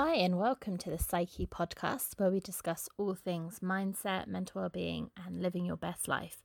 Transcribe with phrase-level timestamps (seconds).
[0.00, 5.10] Hi, and welcome to the Psyche podcast, where we discuss all things mindset, mental well-being,
[5.16, 6.44] and living your best life.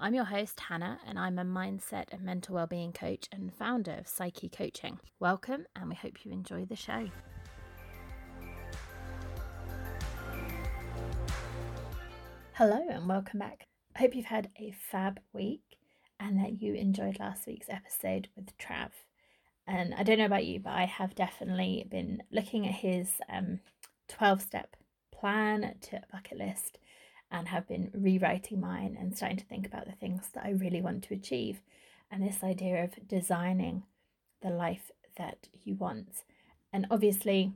[0.00, 4.08] I'm your host, Hannah, and I'm a mindset and mental well-being coach and founder of
[4.08, 4.98] Psyche Coaching.
[5.20, 7.08] Welcome, and we hope you enjoy the show.
[12.54, 13.68] Hello, and welcome back.
[13.94, 15.62] I hope you've had a fab week
[16.18, 18.90] and that you enjoyed last week's episode with Trav.
[19.68, 23.60] And I don't know about you, but I have definitely been looking at his um,
[24.08, 24.76] 12 step
[25.12, 26.78] plan to a bucket list
[27.30, 30.80] and have been rewriting mine and starting to think about the things that I really
[30.80, 31.60] want to achieve.
[32.10, 33.82] And this idea of designing
[34.40, 36.22] the life that you want.
[36.72, 37.52] And obviously,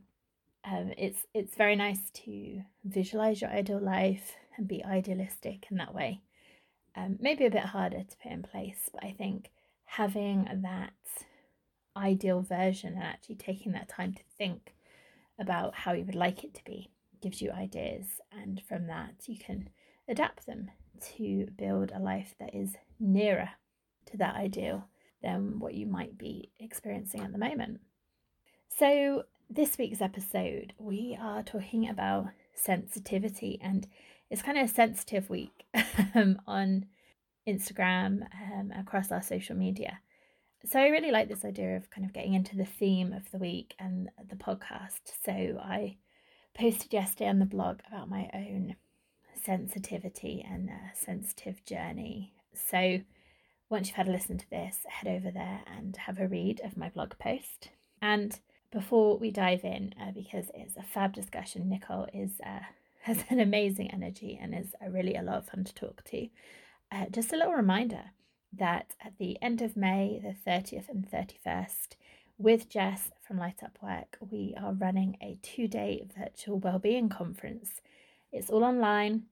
[0.64, 5.94] um, it's it's very nice to visualize your ideal life and be idealistic in that
[5.94, 6.20] way.
[6.94, 9.50] Um, maybe a bit harder to put in place, but I think
[9.86, 10.92] having that
[11.96, 14.74] ideal version and actually taking that time to think
[15.38, 19.38] about how you would like it to be gives you ideas and from that you
[19.38, 19.68] can
[20.08, 23.50] adapt them to build a life that is nearer
[24.06, 24.84] to that ideal
[25.22, 27.80] than what you might be experiencing at the moment.
[28.68, 33.86] So, this week's episode, we are talking about sensitivity, and
[34.30, 35.66] it's kind of a sensitive week
[36.14, 36.86] um, on
[37.46, 40.00] Instagram, um, across our social media
[40.64, 43.38] so I really like this idea of kind of getting into the theme of the
[43.38, 45.00] week and the podcast.
[45.24, 45.96] So I
[46.54, 48.76] posted yesterday on the blog about my own
[49.44, 52.34] sensitivity and sensitive journey.
[52.54, 53.00] So
[53.68, 56.76] once you've had a listen to this, head over there and have a read of
[56.76, 57.70] my blog post.
[58.00, 58.38] And
[58.70, 62.60] before we dive in, uh, because it's a fab discussion, Nicole is uh,
[63.02, 66.28] has an amazing energy and is uh, really a lot of fun to talk to.
[66.92, 68.12] Uh, just a little reminder
[68.52, 71.96] that at the end of May, the 30th and 31st,
[72.38, 77.80] with Jess from Light Up Work, we are running a two day virtual wellbeing conference.
[78.32, 79.24] It's all online,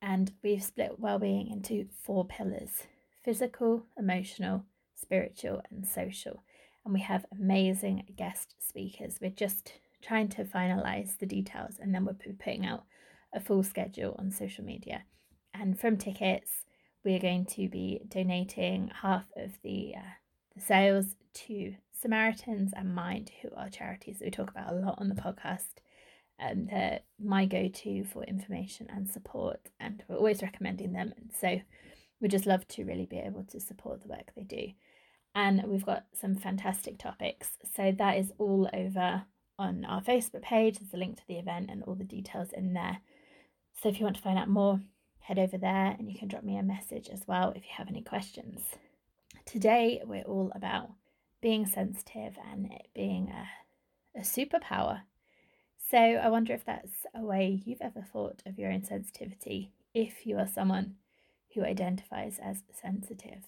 [0.00, 2.86] and we've split wellbeing into four pillars
[3.24, 4.64] physical, emotional,
[4.96, 6.42] spiritual, and social.
[6.84, 9.18] And we have amazing guest speakers.
[9.20, 12.84] We're just trying to finalize the details, and then we're putting out
[13.32, 15.04] a full schedule on social media.
[15.54, 16.64] And from tickets,
[17.04, 20.12] we're going to be donating half of the, uh,
[20.54, 24.98] the sales to Samaritans and Mind, who are charities that we talk about a lot
[24.98, 25.80] on the podcast.
[26.40, 31.12] Um, they're my go to for information and support, and we're always recommending them.
[31.16, 31.60] And so
[32.20, 34.68] we just love to really be able to support the work they do.
[35.34, 37.50] And we've got some fantastic topics.
[37.74, 39.24] So that is all over
[39.58, 40.78] on our Facebook page.
[40.78, 42.98] There's a link to the event and all the details in there.
[43.82, 44.80] So if you want to find out more,
[45.22, 47.88] head over there and you can drop me a message as well if you have
[47.88, 48.60] any questions.
[49.44, 50.90] Today, we're all about
[51.40, 55.02] being sensitive and it being a, a superpower.
[55.90, 60.26] So, I wonder if that's a way you've ever thought of your own sensitivity if
[60.26, 60.94] you are someone
[61.54, 63.44] who identifies as sensitive.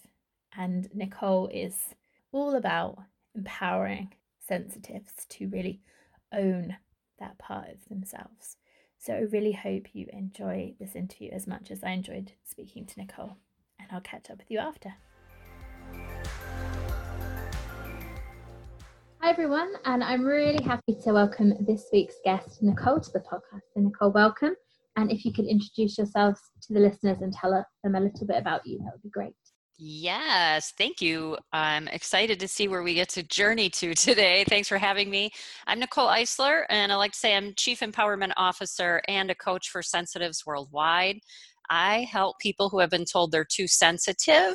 [0.57, 1.95] And Nicole is
[2.33, 2.99] all about
[3.35, 4.13] empowering
[4.47, 5.81] sensitives to really
[6.33, 6.77] own
[7.19, 8.57] that part of themselves.
[9.07, 12.99] So I really hope you enjoy this interview as much as I enjoyed speaking to
[12.99, 13.37] Nicole,
[13.79, 14.95] and I'll catch up with you after.
[19.21, 23.61] Hi, everyone, and I'm really happy to welcome this week's guest, Nicole, to the podcast.
[23.75, 24.55] So, Nicole, welcome.
[24.97, 27.51] And if you could introduce yourselves to the listeners and tell
[27.83, 29.35] them a little bit about you, that would be great.
[29.77, 31.37] Yes, thank you.
[31.53, 34.45] I'm excited to see where we get to journey to today.
[34.49, 35.33] Thanks for having me.
[35.67, 39.71] I'm Nicole Eisler, and I like to say I'm Chief Empowerment Officer and a coach
[39.71, 41.19] for Sensitives Worldwide.
[41.71, 44.55] I help people who have been told they're too sensitive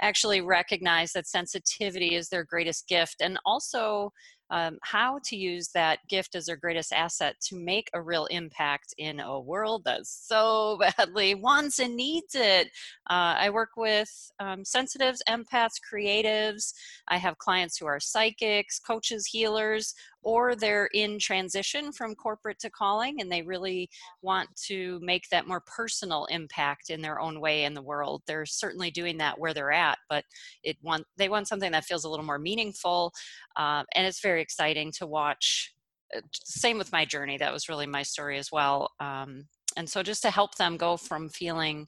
[0.00, 4.12] actually recognize that sensitivity is their greatest gift and also
[4.50, 8.94] um, how to use that gift as their greatest asset to make a real impact
[8.98, 12.68] in a world that so badly wants and needs it.
[13.08, 16.72] Uh, I work with um, sensitives, empaths, creatives.
[17.08, 22.70] I have clients who are psychics, coaches, healers, or they're in transition from corporate to
[22.70, 23.88] calling and they really
[24.22, 28.22] want to make that more personal impact in their own way in the world.
[28.26, 30.24] They're certainly doing that where they're at but
[30.62, 33.12] it want they want something that feels a little more meaningful
[33.56, 35.72] um, and it's very exciting to watch
[36.16, 39.44] uh, same with my journey that was really my story as well um,
[39.76, 41.86] and so just to help them go from feeling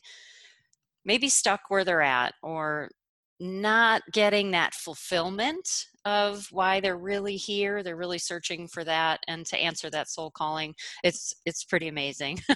[1.05, 2.89] maybe stuck where they're at or
[3.41, 9.47] not getting that fulfillment of why they're really here they're really searching for that and
[9.47, 12.41] to answer that soul calling it's it's pretty amazing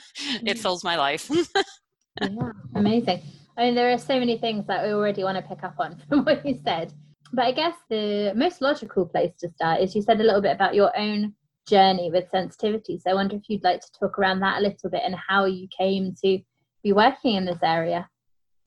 [0.44, 1.30] it fills my life
[2.20, 3.20] yeah amazing
[3.56, 5.96] i mean there are so many things that we already want to pick up on
[6.08, 6.92] from what you said
[7.32, 10.52] but i guess the most logical place to start is you said a little bit
[10.52, 11.34] about your own
[11.66, 12.98] journey with sensitivity.
[12.98, 15.44] So I wonder if you'd like to talk around that a little bit and how
[15.44, 16.38] you came to
[16.82, 18.08] be working in this area.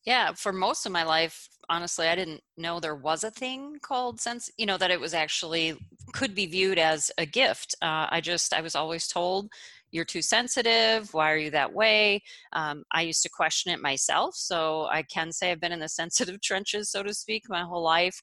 [0.05, 4.19] Yeah, for most of my life, honestly, I didn't know there was a thing called
[4.19, 5.77] sense, you know, that it was actually
[6.13, 7.75] could be viewed as a gift.
[7.81, 9.50] Uh, I just, I was always told,
[9.92, 11.13] you're too sensitive.
[11.13, 12.21] Why are you that way?
[12.54, 14.36] Um, I used to question it myself.
[14.36, 17.83] So I can say I've been in the sensitive trenches, so to speak, my whole
[17.83, 18.22] life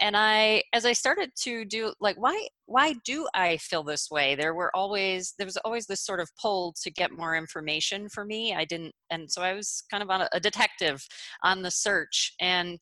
[0.00, 4.34] and i as i started to do like why why do i feel this way
[4.34, 8.24] there were always there was always this sort of pull to get more information for
[8.24, 11.06] me i didn't and so i was kind of on a, a detective
[11.42, 12.78] on the search and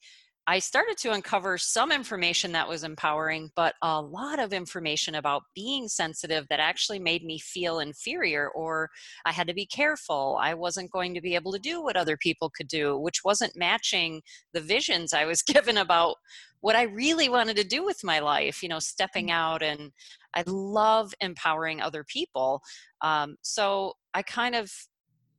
[0.50, 5.42] I started to uncover some information that was empowering, but a lot of information about
[5.54, 8.90] being sensitive that actually made me feel inferior or
[9.24, 10.38] I had to be careful.
[10.40, 13.56] I wasn't going to be able to do what other people could do, which wasn't
[13.56, 14.22] matching
[14.52, 16.16] the visions I was given about
[16.60, 19.32] what I really wanted to do with my life, you know, stepping mm.
[19.32, 19.92] out and
[20.34, 22.62] I love empowering other people.
[23.00, 24.70] Um, so I kind of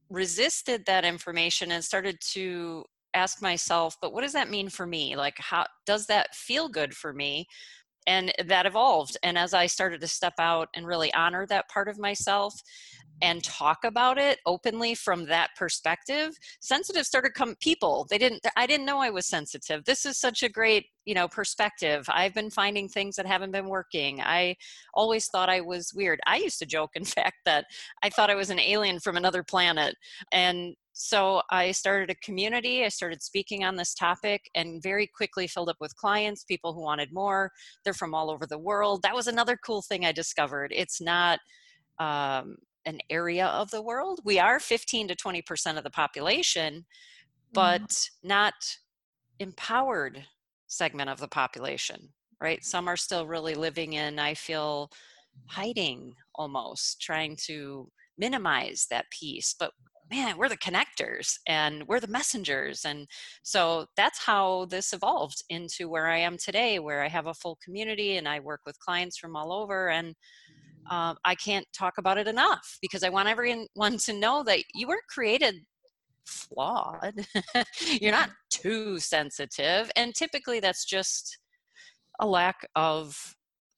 [0.10, 2.84] resisted that information and started to
[3.14, 5.16] ask myself, but what does that mean for me?
[5.16, 7.46] Like, how does that feel good for me?
[8.08, 9.18] And that evolved.
[9.22, 12.60] And as I started to step out and really honor that part of myself,
[13.22, 18.66] and talk about it openly from that perspective sensitive started come people they didn't i
[18.66, 22.50] didn't know i was sensitive this is such a great you know perspective i've been
[22.50, 24.56] finding things that haven't been working i
[24.94, 27.66] always thought i was weird i used to joke in fact that
[28.04, 29.96] i thought i was an alien from another planet
[30.32, 32.84] and so I started a community.
[32.84, 36.82] I started speaking on this topic and very quickly filled up with clients, people who
[36.82, 37.50] wanted more.
[37.84, 39.02] They're from all over the world.
[39.02, 40.72] That was another cool thing I discovered.
[40.76, 41.40] It's not
[42.00, 44.20] um, an area of the world.
[44.24, 47.54] We are 15 to 20% of the population, mm-hmm.
[47.54, 48.10] but mm.
[48.24, 48.54] not
[49.40, 50.26] empowered
[50.68, 52.10] segment of the population,
[52.42, 52.64] right?
[52.64, 54.90] Some are still really living in, I feel,
[55.48, 59.56] hiding almost, trying to minimize that piece.
[59.58, 59.72] But
[60.12, 62.84] man, we're the connectors and we're the messengers.
[62.86, 63.08] And
[63.44, 67.58] so that's how this evolved into where I am today, where I have a full
[67.64, 69.90] community and I work with clients from all over.
[69.90, 70.16] And
[70.90, 74.88] uh, I can't talk about it enough because I want everyone to know that you
[74.88, 75.56] weren't created
[76.26, 77.26] flawed.
[78.02, 79.92] You're not too sensitive.
[79.96, 81.38] And typically that's just
[82.20, 83.18] a lack of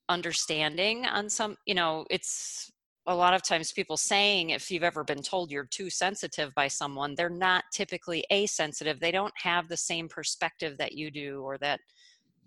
[0.08, 2.70] understanding on some, you know, it's
[3.06, 6.68] a lot of times people saying if you've ever been told you're too sensitive by
[6.68, 8.98] someone, they're not typically a sensitive.
[8.98, 11.80] They don't have the same perspective that you do or that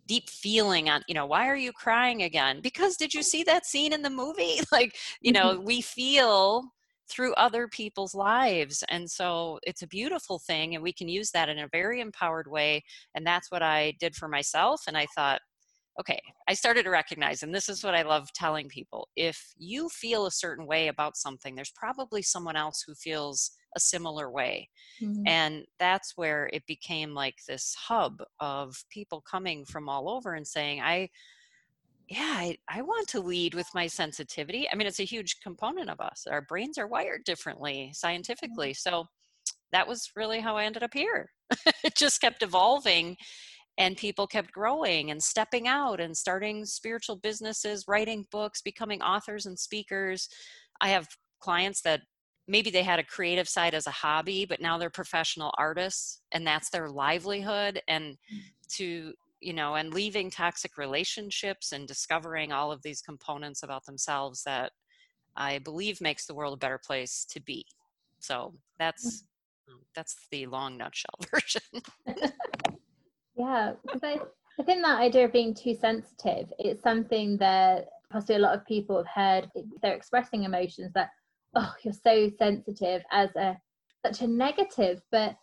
[0.07, 3.65] deep feeling on you know why are you crying again because did you see that
[3.65, 5.65] scene in the movie like you know mm-hmm.
[5.65, 6.63] we feel
[7.09, 11.50] through other people's lives and so it's a beautiful thing and we can use that
[11.50, 12.83] in a very empowered way
[13.15, 15.39] and that's what i did for myself and i thought
[16.00, 19.88] okay i started to recognize and this is what i love telling people if you
[19.89, 24.69] feel a certain way about something there's probably someone else who feels a similar way.
[25.01, 25.27] Mm-hmm.
[25.27, 30.45] And that's where it became like this hub of people coming from all over and
[30.45, 31.09] saying, I,
[32.09, 34.68] yeah, I, I want to lead with my sensitivity.
[34.69, 36.25] I mean, it's a huge component of us.
[36.29, 38.71] Our brains are wired differently scientifically.
[38.71, 38.89] Mm-hmm.
[38.89, 39.06] So
[39.71, 41.30] that was really how I ended up here.
[41.83, 43.15] it just kept evolving
[43.77, 49.45] and people kept growing and stepping out and starting spiritual businesses, writing books, becoming authors
[49.45, 50.28] and speakers.
[50.81, 51.07] I have
[51.40, 52.02] clients that
[52.47, 56.45] maybe they had a creative side as a hobby but now they're professional artists and
[56.45, 58.42] that's their livelihood and mm.
[58.69, 64.44] to you know and leaving toxic relationships and discovering all of these components about themselves
[64.44, 64.71] that
[65.35, 67.66] i believe makes the world a better place to be.
[68.19, 69.23] So that's
[69.69, 71.61] um, that's the long nutshell version.
[73.39, 74.19] Yeah I,
[74.59, 78.66] I think that idea of being too sensitive it's something that possibly a lot of
[78.66, 79.51] people have heard
[79.83, 81.11] they're expressing emotions that
[81.56, 83.57] oh you're so sensitive as a
[84.06, 85.35] such a negative but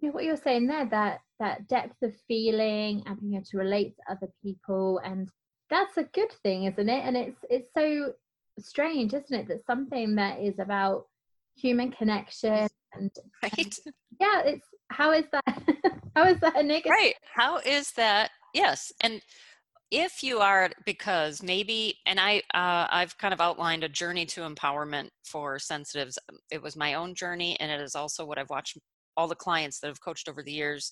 [0.00, 3.58] you know what you're saying there that that depth of feeling and being able to
[3.58, 5.28] relate to other people and
[5.72, 7.04] that's a good thing isn't it?
[7.04, 8.12] And it's it's so
[8.58, 11.06] strange isn't it that something that is about
[11.56, 13.10] human connection and,
[13.42, 13.58] right.
[13.58, 15.62] and yeah it's how is that
[16.16, 16.90] how is that a negative?
[16.90, 17.14] Right.
[17.34, 19.22] How is that yes and
[19.92, 24.40] if you are because maybe and i uh, i've kind of outlined a journey to
[24.40, 28.50] empowerment for sensitives um, it was my own journey and it is also what i've
[28.50, 28.78] watched
[29.14, 30.90] all the clients that have coached over the years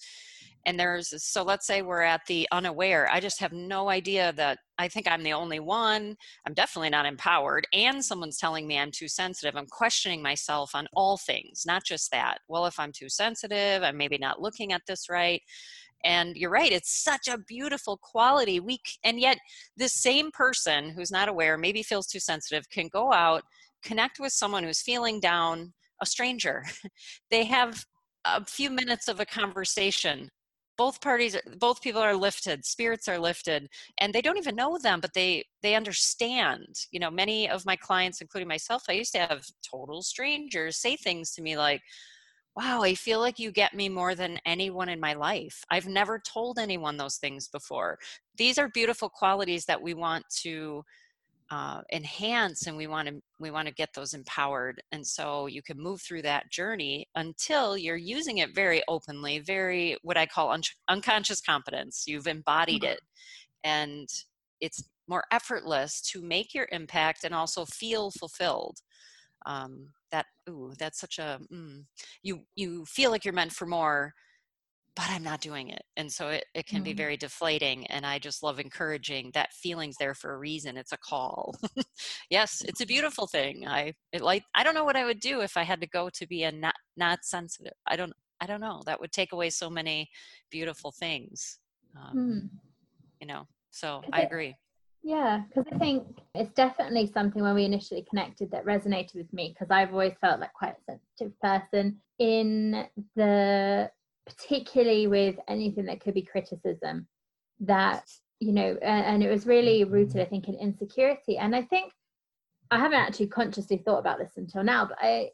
[0.67, 4.59] and there's so let's say we're at the unaware i just have no idea that
[4.79, 6.15] i think i'm the only one
[6.47, 10.87] i'm definitely not empowered and someone's telling me i'm too sensitive i'm questioning myself on
[10.93, 14.83] all things not just that well if i'm too sensitive i'm maybe not looking at
[14.87, 15.41] this right
[16.05, 19.39] and you're right it's such a beautiful quality we and yet
[19.77, 23.43] this same person who's not aware maybe feels too sensitive can go out
[23.83, 26.65] connect with someone who's feeling down a stranger.
[27.31, 27.85] They have
[28.25, 30.29] a few minutes of a conversation.
[30.77, 35.01] Both parties both people are lifted spirits are lifted and they don't even know them
[35.01, 36.67] but they they understand.
[36.91, 40.97] You know many of my clients including myself i used to have total strangers say
[40.97, 41.83] things to me like
[42.57, 45.65] wow, I feel like you get me more than anyone in my life.
[45.71, 47.99] I've never told anyone those things before.
[48.37, 50.83] These are beautiful qualities that we want to
[51.51, 55.63] uh, enhance and we want to we want to get those empowered and so you
[55.63, 60.53] can move through that journey until you're using it very openly very what i call
[60.53, 62.93] un- unconscious competence you've embodied mm-hmm.
[62.93, 63.01] it
[63.65, 64.09] and
[64.61, 68.79] it's more effortless to make your impact and also feel fulfilled
[69.47, 71.85] um, that ooh that's such a mm,
[72.23, 74.13] you you feel like you're meant for more
[74.97, 75.83] but i'm not doing it.
[75.97, 76.87] And so it, it can mm.
[76.87, 80.77] be very deflating and i just love encouraging that feeling's there for a reason.
[80.77, 81.55] It's a call.
[82.31, 83.67] Yes it's a beautiful thing.
[83.67, 86.11] I it like i don't know what i would do if i had to go
[86.11, 87.75] to be a not not sensitive.
[87.87, 88.83] I don't i don't know.
[88.87, 90.09] That would take away so many
[90.51, 91.59] beautiful things
[91.97, 92.59] um, mm.
[93.21, 93.47] you know?
[93.71, 94.55] So i agree
[95.03, 96.05] yeah, because I think
[96.35, 100.41] it's definitely something when we initially connected that resonated with me because I've always felt
[100.41, 103.91] like quite a sensitive person in the
[104.27, 107.07] particularly with anything that could be criticism
[107.61, 108.05] that
[108.41, 111.93] you know and, and it was really rooted I think in insecurity and I think
[112.71, 115.31] I haven't actually consciously thought about this until now but I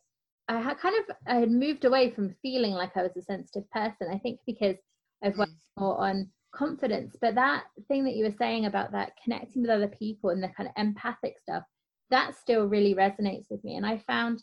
[0.49, 3.69] I had kind of I had moved away from feeling like I was a sensitive
[3.71, 4.77] person I think because
[5.25, 5.81] I've worked mm.
[5.81, 7.17] more on confidence.
[7.21, 10.49] But that thing that you were saying about that connecting with other people and the
[10.49, 11.63] kind of empathic stuff
[12.11, 13.77] that still really resonates with me.
[13.77, 14.43] And i found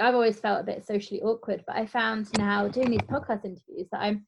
[0.00, 3.88] i've always felt a bit socially awkward but i found now doing these podcast interviews
[3.92, 4.26] that i'm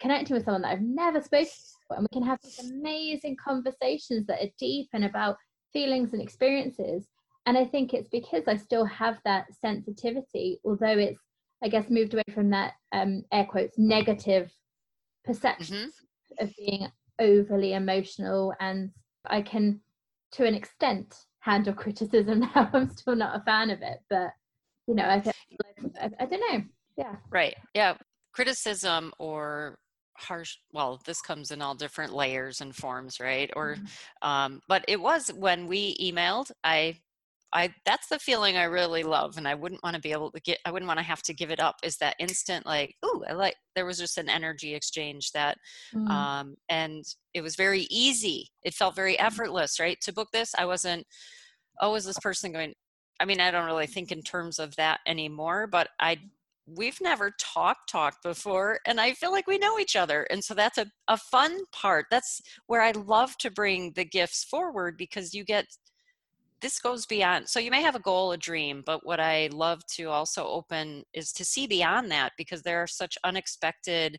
[0.00, 4.26] connecting with someone that i've never spoken to and we can have these amazing conversations
[4.26, 5.36] that are deep and about
[5.72, 7.08] feelings and experiences.
[7.46, 11.20] And i think it's because i still have that sensitivity although it's
[11.62, 14.50] i guess moved away from that um air quotes negative
[15.24, 15.88] perception mm-hmm
[16.42, 16.86] of being
[17.18, 18.90] overly emotional and
[19.26, 19.80] I can
[20.32, 22.70] to an extent handle criticism now.
[22.72, 24.30] I'm still not a fan of it, but
[24.86, 25.22] you know, I,
[26.00, 26.64] I, I don't know.
[26.96, 27.16] Yeah.
[27.30, 27.54] Right.
[27.74, 27.94] Yeah.
[28.32, 29.78] Criticism or
[30.16, 34.28] harsh well this comes in all different layers and forms right or mm-hmm.
[34.28, 36.94] um but it was when we emailed i
[37.52, 40.40] I that's the feeling I really love, and I wouldn't want to be able to
[40.40, 40.58] get.
[40.64, 41.76] I wouldn't want to have to give it up.
[41.82, 43.56] Is that instant like, oh, I like.
[43.74, 45.58] There was just an energy exchange that,
[45.94, 46.08] mm.
[46.08, 47.04] um, and
[47.34, 48.48] it was very easy.
[48.62, 49.24] It felt very mm.
[49.24, 49.98] effortless, right?
[50.02, 51.06] To book this, I wasn't.
[51.80, 52.74] Oh, is this person going?
[53.20, 56.18] I mean, I don't really think in terms of that anymore, but I
[56.66, 60.54] we've never talked talked before and i feel like we know each other and so
[60.54, 65.34] that's a, a fun part that's where i love to bring the gifts forward because
[65.34, 65.66] you get
[66.62, 69.84] this goes beyond so you may have a goal a dream but what i love
[69.86, 74.18] to also open is to see beyond that because there are such unexpected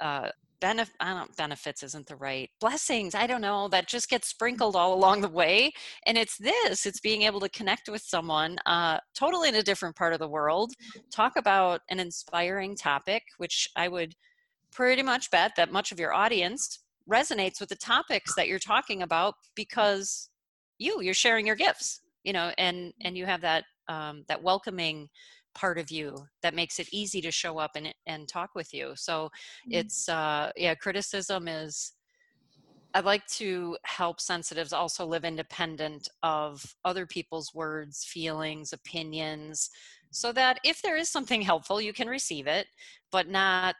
[0.00, 0.28] uh,
[0.60, 4.76] benef- I don't, benefits isn't the right blessings i don't know that just get sprinkled
[4.76, 5.72] all along the way
[6.06, 9.96] and it's this it's being able to connect with someone uh, totally in a different
[9.96, 10.72] part of the world
[11.10, 14.14] talk about an inspiring topic which i would
[14.72, 19.02] pretty much bet that much of your audience resonates with the topics that you're talking
[19.02, 20.30] about because
[20.78, 25.08] you you're sharing your gifts you know and and you have that um, that welcoming
[25.54, 28.92] part of you that makes it easy to show up and and talk with you
[28.96, 29.72] so mm-hmm.
[29.72, 31.92] it's uh yeah criticism is
[32.96, 39.70] I'd like to help sensitives also live independent of other people's words, feelings, opinions,
[40.12, 42.68] so that if there is something helpful, you can receive it,
[43.10, 43.74] but not,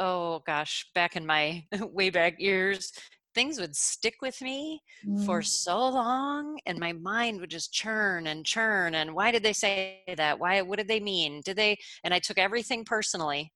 [0.00, 2.92] oh gosh, back in my way back years,
[3.36, 5.26] things would stick with me mm.
[5.26, 9.52] for so long and my mind would just churn and churn and why did they
[9.52, 10.40] say that?
[10.40, 11.42] Why what did they mean?
[11.44, 13.52] Did they and i took everything personally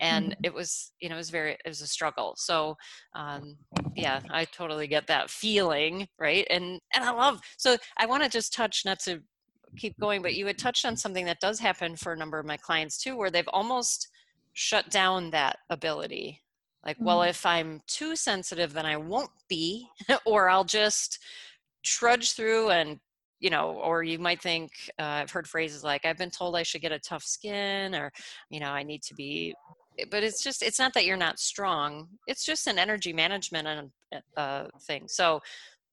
[0.00, 0.36] and mm.
[0.42, 2.34] it was you know it was very it was a struggle.
[2.36, 2.74] So
[3.14, 3.56] um
[3.94, 6.46] yeah i totally get that feeling right?
[6.50, 9.20] And and i love so i want to just touch not to
[9.76, 12.46] keep going but you had touched on something that does happen for a number of
[12.46, 14.08] my clients too where they've almost
[14.54, 16.43] shut down that ability
[16.84, 17.06] like mm-hmm.
[17.06, 19.88] well if i'm too sensitive then i won't be
[20.26, 21.18] or i'll just
[21.82, 22.98] trudge through and
[23.40, 26.62] you know or you might think uh, i've heard phrases like i've been told i
[26.62, 28.10] should get a tough skin or
[28.50, 29.54] you know i need to be
[29.98, 33.68] eh, but it's just it's not that you're not strong it's just an energy management
[33.68, 33.90] and
[34.36, 35.40] uh, thing so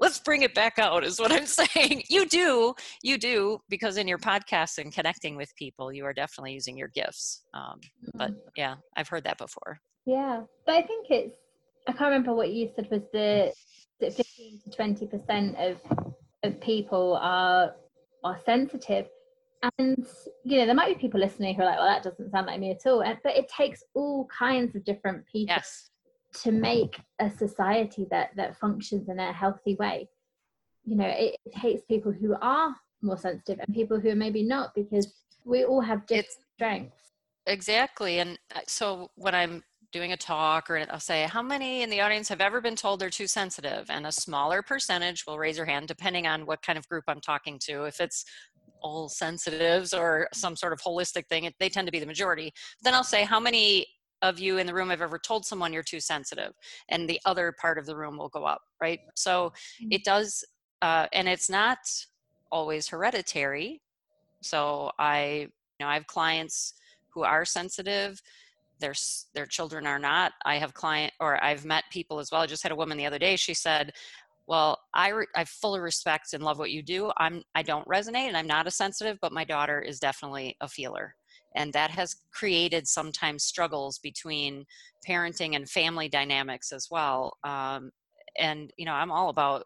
[0.02, 4.08] let's bring it back out is what i'm saying you do you do because in
[4.08, 7.80] your podcast and connecting with people you are definitely using your gifts um,
[8.16, 8.50] but mm-hmm.
[8.58, 11.38] yeah i've heard that before yeah but i think it's
[11.88, 13.54] i can't remember what you said was the
[14.00, 15.78] 15 to 20 percent of
[16.44, 17.76] of people are
[18.24, 19.08] are sensitive
[19.78, 20.08] and
[20.44, 22.60] you know there might be people listening who are like well that doesn't sound like
[22.60, 25.92] me at all but it takes all kinds of different people yes.
[26.34, 30.08] To make a society that that functions in a healthy way
[30.86, 34.44] you know it, it takes people who are more sensitive and people who are maybe
[34.44, 37.12] not because we all have different it's, strengths
[37.48, 41.90] exactly and uh, so when i'm doing a talk or I'll say, how many in
[41.90, 43.90] the audience have ever been told they're too sensitive?
[43.90, 47.22] And a smaller percentage will raise their hand depending on what kind of group I'm
[47.22, 47.84] talking to.
[47.84, 48.26] If it's
[48.82, 52.54] all sensitives or some sort of holistic thing, they tend to be the majority.
[52.82, 53.86] Then I'll say, how many
[54.22, 56.54] of you in the room have ever told someone you're too sensitive?
[56.90, 59.00] And the other part of the room will go up, right?
[59.16, 59.88] So mm-hmm.
[59.92, 60.44] it does,
[60.82, 61.78] uh, and it's not
[62.52, 63.82] always hereditary.
[64.42, 65.48] So I,
[65.80, 66.74] you know, I have clients
[67.10, 68.22] who are sensitive
[68.82, 68.94] their
[69.34, 72.64] their children are not i have client or i've met people as well i just
[72.64, 73.94] had a woman the other day she said
[74.48, 78.28] well i re- i fully respect and love what you do i'm i don't resonate
[78.28, 81.16] and i'm not a sensitive but my daughter is definitely a feeler
[81.56, 84.66] and that has created sometimes struggles between
[85.08, 87.92] parenting and family dynamics as well um,
[88.40, 89.66] and you know i'm all about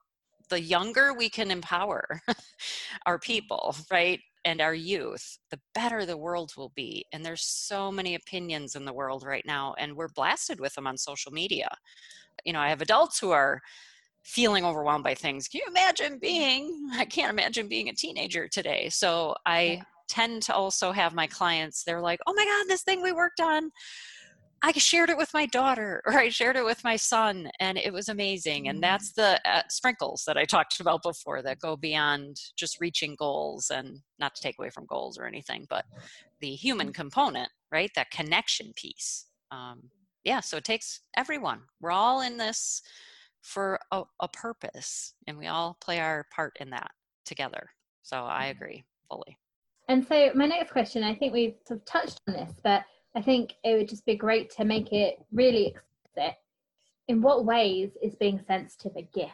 [0.49, 2.21] the younger we can empower
[3.05, 7.03] our people right and our youth, the better the world will be.
[7.11, 10.85] And there's so many opinions in the world right now, and we're blasted with them
[10.85, 11.67] on social media.
[12.45, 13.59] You know, I have adults who are
[14.21, 15.47] feeling overwhelmed by things.
[15.47, 18.89] Can you imagine being, I can't imagine being a teenager today.
[18.89, 23.01] So I tend to also have my clients, they're like, oh my God, this thing
[23.01, 23.71] we worked on
[24.65, 27.93] I shared it with my daughter or I shared it with my son and it
[27.93, 28.67] was amazing.
[28.67, 28.81] And mm.
[28.81, 33.69] that's the uh, sprinkles that I talked about before that go beyond just reaching goals
[33.69, 35.85] and not to take away from goals or anything, but
[36.41, 36.95] the human mm.
[36.95, 37.91] component, right?
[37.95, 39.27] That connection piece.
[39.51, 39.83] Um,
[40.23, 41.61] yeah, so it takes everyone.
[41.79, 42.81] We're all in this
[43.43, 46.89] for a, a purpose and we all play our part in that
[47.23, 47.69] together.
[48.01, 48.51] So I mm.
[48.51, 49.37] agree fully.
[49.87, 52.83] And so my next question, I think we've sort of touched on this, but
[53.15, 56.37] I think it would just be great to make it really explicit.
[57.07, 59.31] In what ways is being sensitive a gift?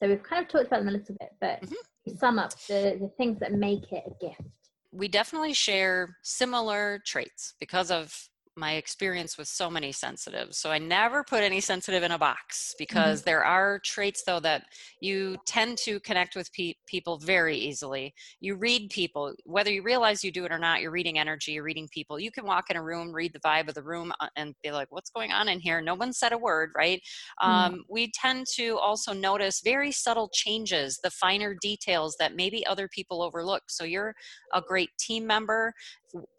[0.00, 2.16] So we've kind of talked about them a little bit, but mm-hmm.
[2.16, 4.40] sum up the, the things that make it a gift.
[4.90, 8.28] We definitely share similar traits because of
[8.58, 10.58] my experience with so many sensitives.
[10.58, 13.30] So I never put any sensitive in a box because mm-hmm.
[13.30, 14.64] there are traits, though, that
[15.00, 18.12] you tend to connect with pe- people very easily.
[18.40, 21.62] You read people, whether you realize you do it or not, you're reading energy, you're
[21.62, 22.18] reading people.
[22.18, 24.70] You can walk in a room, read the vibe of the room, uh, and be
[24.70, 25.80] like, what's going on in here?
[25.80, 27.00] No one said a word, right?
[27.40, 27.50] Mm-hmm.
[27.50, 32.88] Um, we tend to also notice very subtle changes, the finer details that maybe other
[32.88, 33.62] people overlook.
[33.68, 34.14] So you're
[34.52, 35.72] a great team member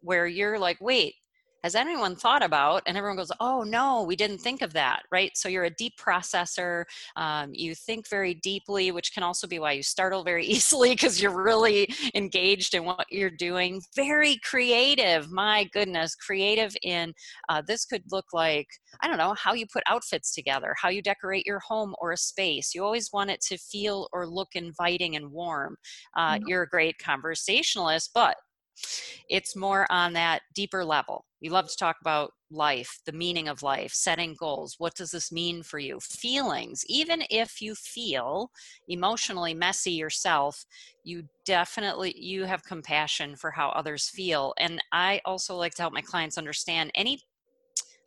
[0.01, 1.15] where you're like, wait,
[1.63, 5.31] has anyone thought about and everyone goes oh no we didn't think of that right
[5.35, 6.83] so you're a deep processor
[7.15, 11.21] um, you think very deeply which can also be why you startle very easily because
[11.21, 17.13] you're really engaged in what you're doing very creative my goodness creative in
[17.49, 18.67] uh, this could look like
[19.01, 22.17] i don't know how you put outfits together how you decorate your home or a
[22.17, 25.75] space you always want it to feel or look inviting and warm
[26.15, 26.43] uh, mm-hmm.
[26.47, 28.35] you're a great conversationalist but
[29.29, 31.25] it's more on that deeper level.
[31.39, 34.75] You love to talk about life, the meaning of life, setting goals.
[34.77, 35.99] What does this mean for you?
[35.99, 36.83] Feelings.
[36.87, 38.51] Even if you feel
[38.87, 40.65] emotionally messy yourself,
[41.03, 44.53] you definitely you have compassion for how others feel.
[44.57, 47.21] And I also like to help my clients understand any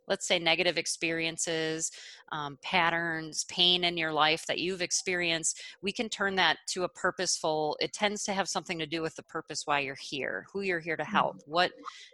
[0.07, 1.91] let's say negative experiences
[2.31, 6.89] um, patterns pain in your life that you've experienced we can turn that to a
[6.89, 10.61] purposeful it tends to have something to do with the purpose why you're here who
[10.61, 11.51] you're here to help mm-hmm.
[11.51, 11.71] what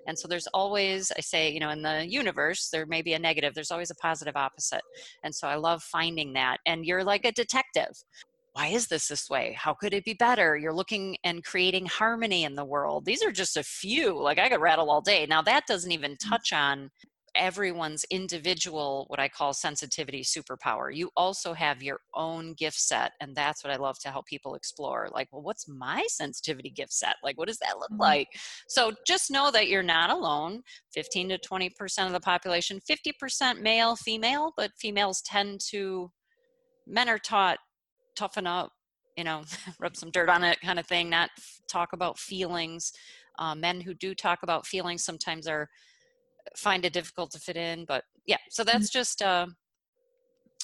[0.08, 3.20] and so there's always i say you know in the universe there may be a
[3.20, 4.82] negative there's always a positive opposite
[5.24, 8.04] and so i love finding that and you're like a detective
[8.54, 9.56] why is this this way?
[9.58, 10.58] How could it be better?
[10.58, 13.06] You're looking and creating harmony in the world.
[13.06, 14.20] These are just a few.
[14.20, 15.26] Like I could rattle all day.
[15.26, 16.30] Now that doesn't even mm.
[16.30, 16.90] touch on
[17.40, 20.94] everyone's individual what i call sensitivity superpower.
[20.94, 24.56] You also have your own gift set and that's what i love to help people
[24.56, 27.16] explore like well what's my sensitivity gift set?
[27.24, 28.02] Like what does that look mm-hmm.
[28.02, 28.28] like?
[28.68, 30.62] So just know that you're not alone.
[30.94, 36.12] 15 to 20 percent of the population 50 percent male female but females tend to
[36.86, 37.58] men are taught
[38.16, 38.72] toughen up
[39.16, 39.42] you know
[39.80, 41.30] rub some dirt on it kind of thing not
[41.70, 42.92] talk about feelings.
[43.38, 45.70] Uh, men who do talk about feelings sometimes are
[46.56, 47.86] find it difficult to fit in.
[47.86, 48.72] But yeah, so mm-hmm.
[48.72, 49.48] that's just uh,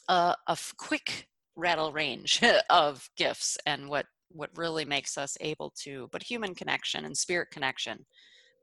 [0.08, 5.72] a, a, a quick rattle range of gifts and what what really makes us able
[5.84, 8.06] to but human connection and spirit connection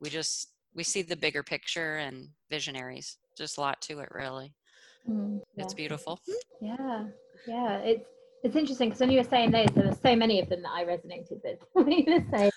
[0.00, 4.52] we just we see the bigger picture and visionaries just a lot to it really
[5.08, 5.64] mm, yeah.
[5.64, 6.20] it's beautiful
[6.60, 7.04] yeah
[7.46, 8.06] yeah it's
[8.42, 10.72] it's interesting because when you were saying those there were so many of them that
[10.72, 12.50] i resonated with when you were saying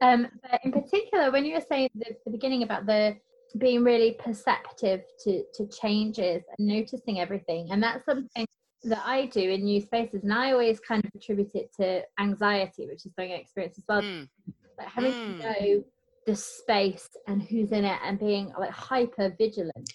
[0.00, 3.16] um but in particular when you were saying the, the beginning about the
[3.56, 8.46] being really perceptive to to changes and noticing everything and that's something
[8.84, 12.86] that I do in new spaces, and I always kind of attribute it to anxiety,
[12.86, 14.02] which is something I experience as well.
[14.02, 14.28] Mm.
[14.78, 15.40] Like having mm.
[15.40, 15.84] to know
[16.26, 19.92] the space and who's in it, and being like hyper vigilant.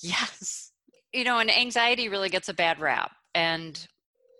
[0.00, 0.72] Yes,
[1.12, 3.86] you know, and anxiety really gets a bad rap, and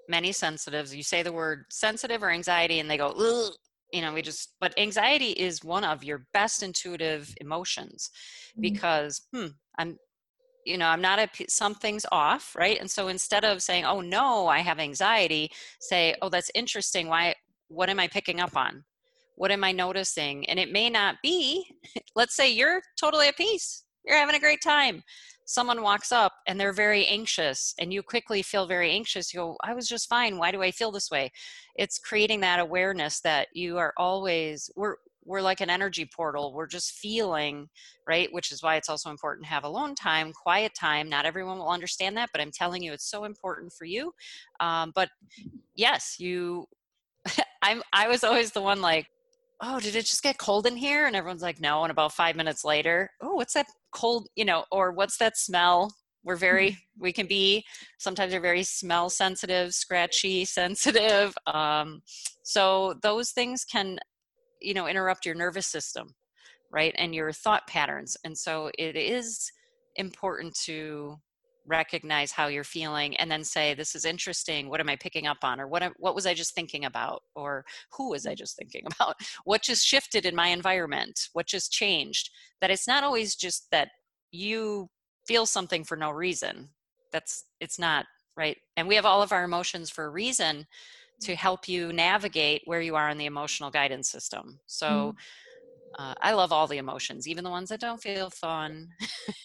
[0.08, 3.12] many sensitives, you say the word sensitive or anxiety, and they go.
[3.92, 4.55] You know, we just.
[4.61, 8.11] But anxiety is one of your best intuitive emotions,
[8.57, 8.62] mm.
[8.62, 9.46] because hmm,
[9.79, 9.98] I'm
[10.68, 14.46] you know i'm not a something's off right and so instead of saying oh no
[14.46, 17.35] i have anxiety say oh that's interesting why
[17.68, 18.85] what am i picking up on
[19.37, 21.66] what am i noticing and it may not be
[22.14, 25.03] let's say you're totally at peace you're having a great time
[25.48, 29.56] someone walks up and they're very anxious and you quickly feel very anxious you go
[29.64, 30.37] i was just fine.
[30.37, 31.32] Why do i feel this way?
[31.74, 36.54] It's creating that awareness that you are always we're we're like an energy portal.
[36.54, 37.68] We're just feeling
[38.06, 38.32] right?
[38.32, 41.08] Which is why it's also important to have alone time quiet time.
[41.08, 44.12] Not everyone will understand that but i'm telling you it's so important for you.
[44.61, 45.08] Um, but
[45.74, 46.66] yes you
[47.62, 49.06] i'm i was always the one like
[49.61, 52.37] oh did it just get cold in here and everyone's like no and about five
[52.37, 55.92] minutes later oh what's that cold you know or what's that smell
[56.25, 56.79] we're very mm-hmm.
[57.03, 57.64] we can be
[57.99, 62.01] sometimes they're very smell sensitive scratchy sensitive um,
[62.42, 63.99] so those things can
[64.61, 66.14] you know interrupt your nervous system
[66.71, 69.51] right and your thought patterns and so it is
[69.97, 71.16] important to
[71.68, 74.68] recognize how you're feeling and then say this is interesting.
[74.68, 75.61] What am i picking up on?
[75.61, 77.22] or what what was i just thinking about?
[77.35, 79.16] or who was i just thinking about?
[79.44, 81.28] What just shifted in my environment?
[81.33, 82.31] What just changed?
[82.61, 83.88] That it's not always just that
[84.31, 84.88] you
[85.26, 86.70] feel something for no reason.
[87.12, 88.57] That's it's not right?
[88.76, 90.66] And we have all of our emotions for a reason
[91.22, 94.61] to help you navigate where you are in the emotional guidance system.
[94.66, 95.18] So mm-hmm.
[95.98, 98.88] Uh, I love all the emotions, even the ones that don't feel fun,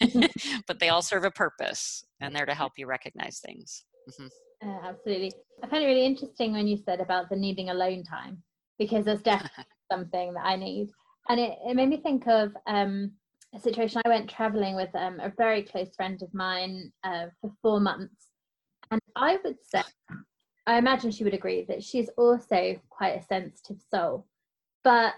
[0.66, 3.84] but they all serve a purpose and they're to help you recognize things.
[4.10, 4.68] Mm-hmm.
[4.68, 5.32] Uh, absolutely.
[5.62, 8.42] I find it really interesting when you said about the needing alone time
[8.78, 10.90] because that's definitely something that I need.
[11.28, 13.12] And it, it made me think of um,
[13.54, 17.52] a situation I went traveling with um, a very close friend of mine uh, for
[17.62, 18.28] four months.
[18.90, 19.82] And I would say
[20.66, 24.26] I imagine she would agree that she's also quite a sensitive soul.
[24.82, 25.14] But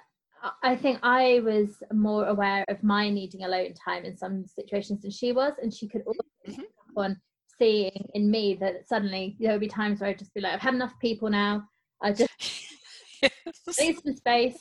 [0.63, 5.11] I think I was more aware of my needing alone time in some situations than
[5.11, 6.63] she was, and she could also mm-hmm.
[6.97, 7.21] on
[7.59, 10.61] seeing in me that suddenly there would be times where I'd just be like, I've
[10.61, 11.65] had enough people now.
[12.03, 12.31] I just
[13.23, 13.33] yes.
[13.81, 14.59] need some space.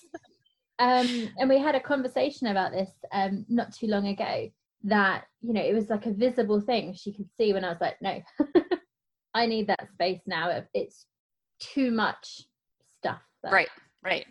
[0.79, 4.49] Um, and we had a conversation about this um, not too long ago.
[4.83, 7.81] That you know, it was like a visible thing she could see when I was
[7.81, 8.21] like, no,
[9.33, 10.63] I need that space now.
[10.73, 11.05] It's
[11.59, 12.41] too much
[12.99, 13.21] stuff.
[13.43, 13.69] Right,
[14.03, 14.25] right.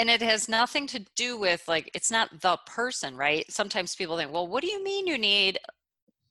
[0.00, 3.44] And it has nothing to do with like, it's not the person, right?
[3.52, 5.58] Sometimes people think, well, what do you mean you need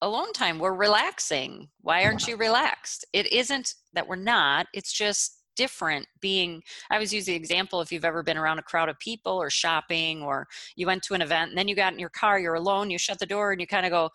[0.02, 0.58] alone time?
[0.58, 1.70] We're relaxing.
[1.82, 3.06] Why aren't you relaxed?
[3.14, 7.92] It isn't that we're not, it's just different being i always use the example if
[7.92, 11.22] you've ever been around a crowd of people or shopping or you went to an
[11.22, 13.60] event and then you got in your car you're alone you shut the door and
[13.60, 14.10] you kind of go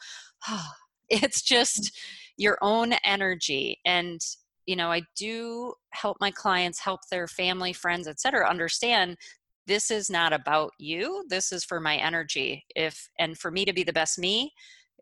[0.48, 0.70] oh,
[1.10, 1.90] it's just mm.
[2.38, 4.22] your own energy and
[4.64, 9.18] you know i do help my clients help their family friends etc understand
[9.66, 13.72] this is not about you this is for my energy if and for me to
[13.72, 14.52] be the best me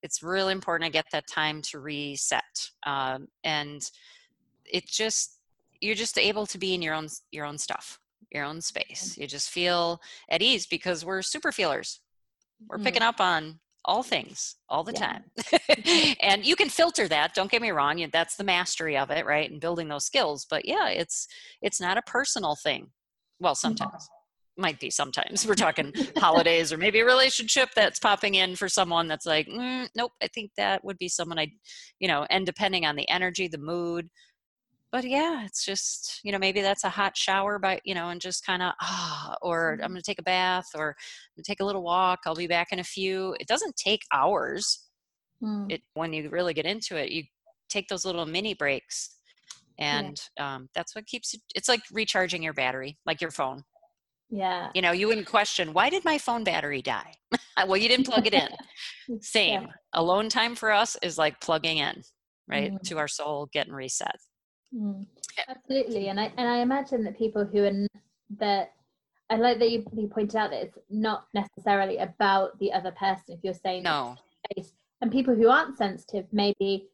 [0.03, 3.91] it's really important i get that time to reset um, and
[4.65, 5.39] it just
[5.81, 7.99] you're just able to be in your own your own stuff
[8.35, 9.17] your own space.
[9.19, 12.01] You just feel at ease because we're super feelers.
[12.69, 12.85] We're mm-hmm.
[12.85, 15.19] picking up on all things all the yeah.
[15.19, 16.17] time.
[16.21, 19.51] And you can filter that don't get me wrong that's the mastery of it right
[19.51, 21.27] and building those skills but yeah it's
[21.63, 22.89] it's not a personal thing.
[23.41, 24.09] Well sometimes
[24.57, 29.09] might be sometimes we're talking holidays or maybe a relationship that's popping in for someone
[29.09, 31.51] that's like mm, nope i think that would be someone i
[31.99, 34.09] you know and depending on the energy the mood
[34.91, 38.21] but yeah it's just you know maybe that's a hot shower by you know and
[38.21, 39.87] just kind of ah or i'm mm-hmm.
[39.89, 42.73] going to take a bath or I'm gonna take a little walk i'll be back
[42.73, 44.89] in a few it doesn't take hours
[45.43, 45.71] mm.
[45.73, 47.25] it when you really get into it you
[47.69, 49.17] take those little mini breaks
[49.79, 50.57] and yeah.
[50.57, 53.65] um, that's what keeps you it's like recharging your battery like your phone
[54.33, 54.71] yeah.
[54.75, 57.15] You know you wouldn't question why did my phone battery die?
[57.67, 59.21] Well you didn't plug it in.
[59.21, 59.63] Same.
[59.63, 59.69] Yeah.
[59.93, 62.03] alone time for us is like plugging in
[62.49, 62.83] right mm.
[62.85, 64.17] to our soul getting reset.
[64.75, 65.07] Mm,
[65.49, 67.87] absolutely, and I and I imagine that people who are
[68.39, 68.73] that
[69.29, 73.25] I like that you, you pointed out that it's not necessarily about the other person.
[73.29, 74.17] If you're saying no,
[75.03, 76.89] and people who aren't sensitive maybe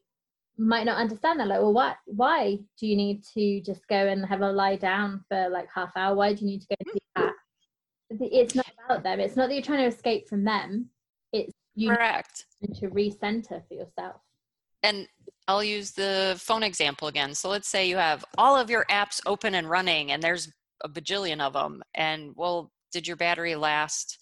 [0.59, 4.25] might not understand that like well why why do you need to just go and
[4.25, 6.93] have a lie down for like half hour why do you need to go and
[6.93, 10.89] do that it's not about them it's not that you're trying to escape from them
[11.31, 12.45] it's you correct
[12.75, 14.17] to recenter for yourself
[14.83, 15.07] and
[15.49, 17.33] I'll use the phone example again.
[17.33, 20.51] So let's say you have all of your apps open and running, and there's
[20.83, 21.81] a bajillion of them.
[21.95, 24.19] And well, did your battery last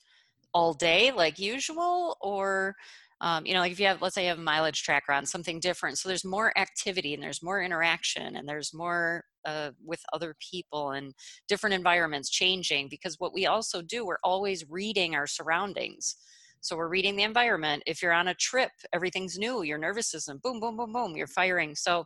[0.53, 2.15] all day like usual?
[2.21, 2.75] Or,
[3.21, 5.25] um, you know, like if you have, let's say you have a mileage tracker on
[5.25, 5.97] something different.
[5.97, 10.91] So there's more activity and there's more interaction and there's more uh, with other people
[10.91, 11.13] and
[11.47, 16.15] different environments changing because what we also do, we're always reading our surroundings.
[16.61, 17.83] So we're reading the environment.
[17.87, 21.27] If you're on a trip, everything's new, your nervous system, boom, boom, boom, boom, you're
[21.27, 21.75] firing.
[21.75, 22.05] So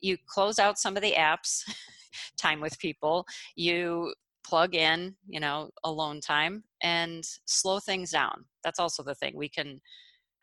[0.00, 1.62] you close out some of the apps,
[2.38, 3.24] time with people,
[3.56, 4.12] you
[4.44, 8.44] plug in, you know, alone time and slow things down.
[8.64, 9.36] That's also the thing.
[9.36, 9.80] We can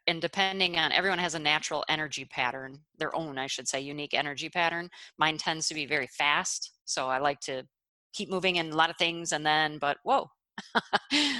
[0.07, 4.13] and depending on everyone has a natural energy pattern their own i should say unique
[4.13, 4.89] energy pattern.
[5.17, 7.63] Mine tends to be very fast so i like to
[8.13, 10.29] keep moving in a lot of things and then but whoa.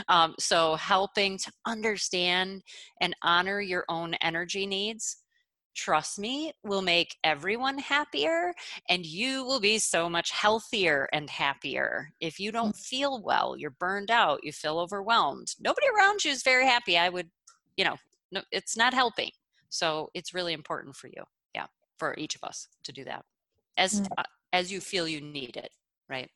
[0.10, 2.62] Um, so helping to understand
[3.02, 5.18] and honor your own energy needs
[5.76, 8.54] trust me will make everyone happier
[8.90, 12.10] and you will be so much healthier and happier.
[12.20, 12.80] If you don't mm.
[12.80, 17.10] feel well you're burned out you feel overwhelmed nobody around you is very happy i
[17.10, 17.30] would
[17.76, 17.96] you know
[18.32, 19.32] no, it's not helping
[19.70, 21.66] so it's really important for you yeah
[21.98, 23.24] for each of us to do that
[23.78, 25.70] as uh, as you feel you need it
[26.10, 26.30] right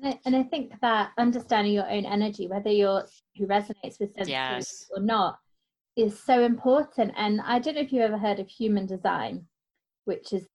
[0.00, 3.04] and I, and I think that understanding your own energy, whether you're
[3.36, 4.86] who resonates with sensitivity yes.
[4.90, 5.38] or not,
[5.96, 7.12] is so important.
[7.16, 9.46] And I don't know if you've ever heard of human design,
[10.04, 10.46] which is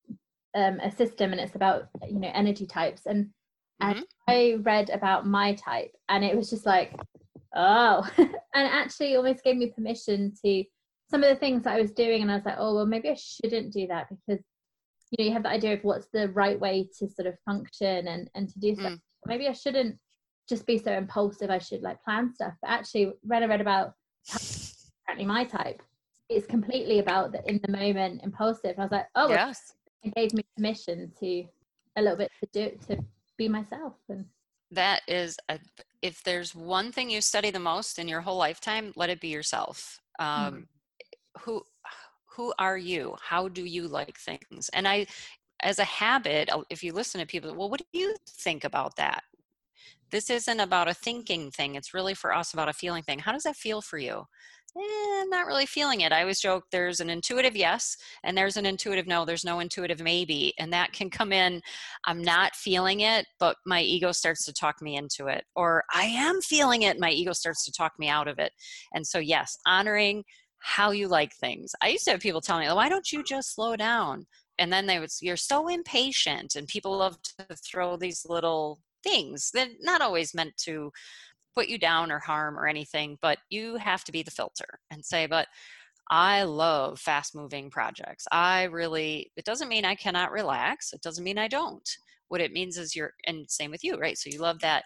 [0.56, 3.06] um, a system and it's about you know energy types.
[3.06, 3.28] And
[3.82, 4.00] mm-hmm.
[4.00, 6.94] and I read about my type, and it was just like,
[7.56, 10.64] oh, and actually almost gave me permission to
[11.10, 13.10] some of the things that I was doing, and I was like, oh well, maybe
[13.10, 14.44] I shouldn't do that because
[15.12, 18.08] you know you have the idea of what's the right way to sort of function
[18.08, 18.94] and and to do stuff.
[18.94, 19.98] Mm maybe I shouldn't
[20.48, 21.50] just be so impulsive.
[21.50, 22.54] I should like plan stuff.
[22.62, 23.94] But actually, when I read about
[25.04, 25.82] apparently my type,
[26.30, 28.76] it's completely about the in the moment impulsive.
[28.78, 31.46] I was like, oh, yes, it gave me permission to
[31.98, 33.04] a little bit to do to
[33.38, 34.26] be myself and
[34.72, 35.58] that is a,
[36.02, 39.30] if there's one thing you study the most in your whole lifetime let it be
[39.30, 40.66] yourself um, mm
[41.40, 41.64] who
[42.36, 45.06] who are you how do you like things and i
[45.62, 49.24] as a habit, if you listen to people, well, what do you think about that?
[50.12, 51.76] This isn't about a thinking thing.
[51.76, 53.20] It's really for us about a feeling thing.
[53.20, 54.26] How does that feel for you?
[54.78, 56.12] Eh, I'm not really feeling it.
[56.12, 59.26] I always joke there's an intuitive yes and there's an intuitive no.
[59.26, 60.54] There's no intuitive maybe.
[60.58, 61.62] And that can come in,
[62.06, 65.44] I'm not feeling it, but my ego starts to talk me into it.
[65.56, 68.52] Or I am feeling it, my ego starts to talk me out of it.
[68.94, 70.24] And so, yes, honoring
[70.60, 71.74] how you like things.
[71.82, 74.26] I used to have people tell me, why don't you just slow down?
[74.60, 79.50] and then they would you're so impatient and people love to throw these little things
[79.54, 80.92] that not always meant to
[81.56, 85.04] put you down or harm or anything but you have to be the filter and
[85.04, 85.48] say but
[86.12, 88.26] I love fast moving projects.
[88.32, 90.92] I really, it doesn't mean I cannot relax.
[90.92, 91.88] It doesn't mean I don't.
[92.30, 94.18] What it means is you're, and same with you, right?
[94.18, 94.86] So you love that,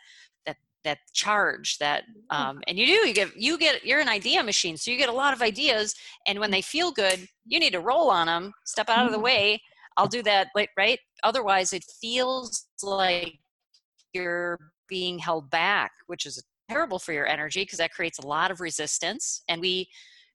[0.84, 2.42] that, charge that, mm-hmm.
[2.42, 4.78] um, and you do, you get, you get, you're an idea machine.
[4.78, 5.96] So you get a lot of ideas.
[6.28, 9.18] And when they feel good, you need to roll on them, step out of the
[9.18, 9.26] mm-hmm.
[9.26, 9.62] way.
[9.98, 11.00] I'll do that, right?
[11.24, 13.38] Otherwise, it feels like
[14.14, 18.52] you're being held back, which is terrible for your energy because that creates a lot
[18.52, 19.44] of resistance.
[19.48, 19.88] And we,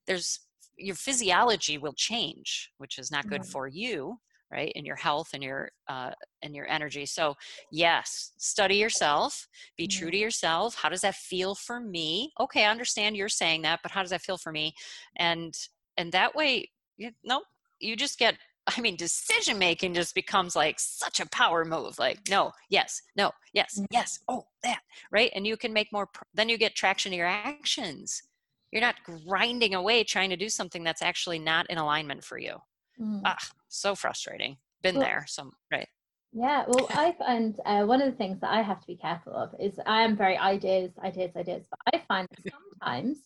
[0.07, 0.41] there's,
[0.77, 4.19] your physiology will change, which is not good for you
[4.51, 6.11] right in your health and your uh,
[6.43, 7.35] and your energy so
[7.71, 9.99] yes study yourself be mm-hmm.
[9.99, 13.81] true to yourself how does that feel for me okay i understand you're saying that
[13.83, 14.75] but how does that feel for me
[15.17, 15.55] and
[15.97, 17.43] and that way you, no
[17.81, 18.37] you just get
[18.77, 21.99] I mean, decision making just becomes like such a power move.
[21.99, 23.87] Like, no, yes, no, yes, mm-hmm.
[23.91, 24.81] yes, oh, that,
[25.11, 25.31] right?
[25.35, 28.23] And you can make more, then you get traction to your actions.
[28.71, 32.57] You're not grinding away trying to do something that's actually not in alignment for you.
[33.01, 33.23] Mm.
[33.25, 34.57] Ah, so frustrating.
[34.83, 35.25] Been well, there.
[35.29, 35.89] So right.
[36.33, 36.65] Yeah.
[36.69, 39.55] Well, I find uh, one of the things that I have to be careful of
[39.61, 41.67] is I am very ideas, ideas, ideas.
[41.71, 43.19] But I find that sometimes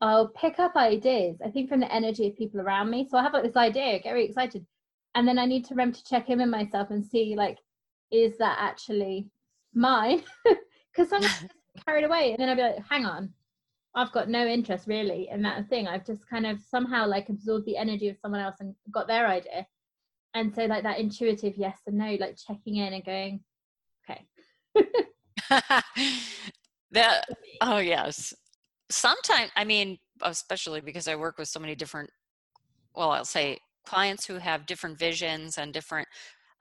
[0.00, 1.38] I'll pick up ideas.
[1.44, 3.06] I think from the energy of people around me.
[3.10, 4.64] So I have like this idea, get really excited,
[5.14, 7.58] and then I need to remember to check in with myself and see like,
[8.10, 9.28] is that actually
[9.74, 10.22] mine?
[10.90, 13.32] Because sometimes I get carried away, and then I'll be like, hang on,
[13.94, 15.88] I've got no interest really in that thing.
[15.88, 19.26] I've just kind of somehow like absorbed the energy of someone else and got their
[19.26, 19.66] idea.
[20.34, 23.40] and so like that intuitive yes and no like checking in and going
[24.08, 24.26] okay
[26.90, 27.24] that
[27.60, 28.34] oh yes
[28.90, 32.10] sometimes i mean especially because i work with so many different
[32.94, 36.06] well i'll say clients who have different visions and different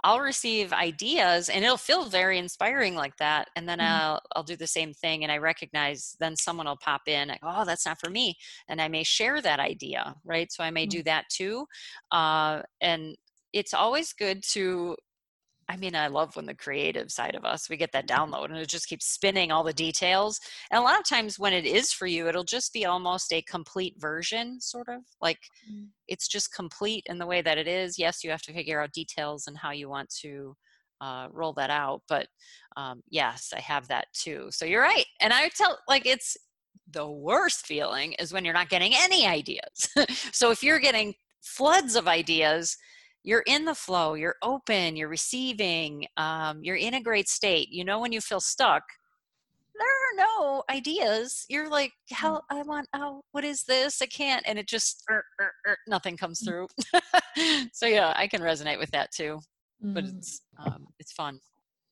[0.04, 3.50] I'll receive ideas and it'll feel very inspiring like that.
[3.56, 3.92] And then mm-hmm.
[3.92, 7.40] I'll, I'll do the same thing and I recognize then someone will pop in, like,
[7.44, 8.36] oh, that's not for me.
[8.68, 10.52] And I may share that idea, right?
[10.52, 10.98] So I may mm-hmm.
[10.98, 11.66] do that too.
[12.12, 13.16] Uh, and
[13.54, 14.96] it's always good to
[15.70, 18.34] I mean, I love when the creative side of us, we get that mm-hmm.
[18.34, 20.40] download and it just keeps spinning all the details.
[20.72, 23.42] And a lot of times when it is for you, it'll just be almost a
[23.44, 25.88] complete version, sort of like mm.
[26.08, 28.00] it's just complete in the way that it is.
[28.00, 30.56] Yes, you have to figure out details and how you want to
[31.02, 32.02] uh, roll that out.
[32.08, 32.28] But
[32.76, 34.48] um, yes, I have that too.
[34.52, 35.06] So you're right.
[35.20, 36.38] And I tell, like, it's
[36.90, 39.90] the worst feeling is when you're not getting any ideas.
[40.32, 42.78] so if you're getting floods of ideas,
[43.28, 47.84] you're in the flow you're open you're receiving um, you're in a great state you
[47.84, 48.84] know when you feel stuck
[49.78, 51.46] there are no ideas.
[51.50, 52.16] You're like mm.
[52.16, 54.02] how i want oh what is this?
[54.02, 54.44] I can't.
[54.48, 56.48] And it just er, er, er, nothing comes mm.
[56.48, 56.68] through.
[57.72, 59.40] So yeah i can resonate with that too
[59.84, 59.94] mm.
[59.94, 61.40] but it's um, it's fun.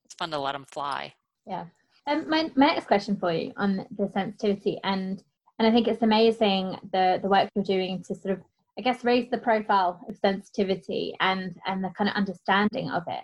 [0.05, 1.13] It's fun to let them fly.
[1.45, 1.65] Yeah.
[2.07, 5.23] Um, my, my next question for you on the sensitivity and
[5.57, 8.43] and i think it's amazing the the work you're doing to sort of
[8.77, 13.23] I guess raise the profile of sensitivity and and the kind of understanding of it.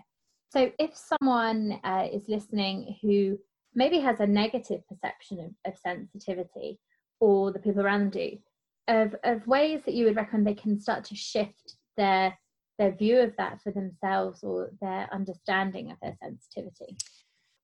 [0.49, 3.37] So if someone uh, is listening who
[3.73, 6.79] maybe has a negative perception of, of sensitivity,
[7.19, 8.37] or the people around them do,
[8.87, 12.37] of of ways that you would recommend they can start to shift their
[12.79, 16.97] their view of that for themselves or their understanding of their sensitivity.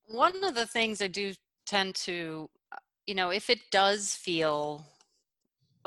[0.06, 1.34] One of the things I do
[1.66, 2.48] tend to,
[3.06, 4.86] you know, if it does feel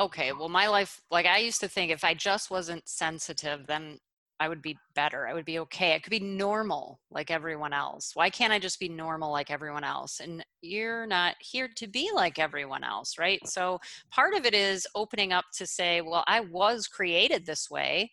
[0.02, 4.00] okay, well, my life, like I used to think if I just wasn't sensitive, then
[4.40, 5.28] I would be better.
[5.28, 5.94] I would be okay.
[5.94, 8.16] I could be normal like everyone else.
[8.16, 10.20] Why can't I just be normal like everyone else?
[10.20, 13.40] And you're not here to be like everyone else, right?
[13.48, 18.10] So part of it is opening up to say, well, I was created this way.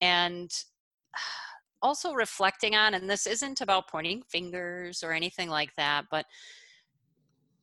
[0.00, 0.50] And
[1.80, 6.26] also reflecting on, and this isn't about pointing fingers or anything like that, but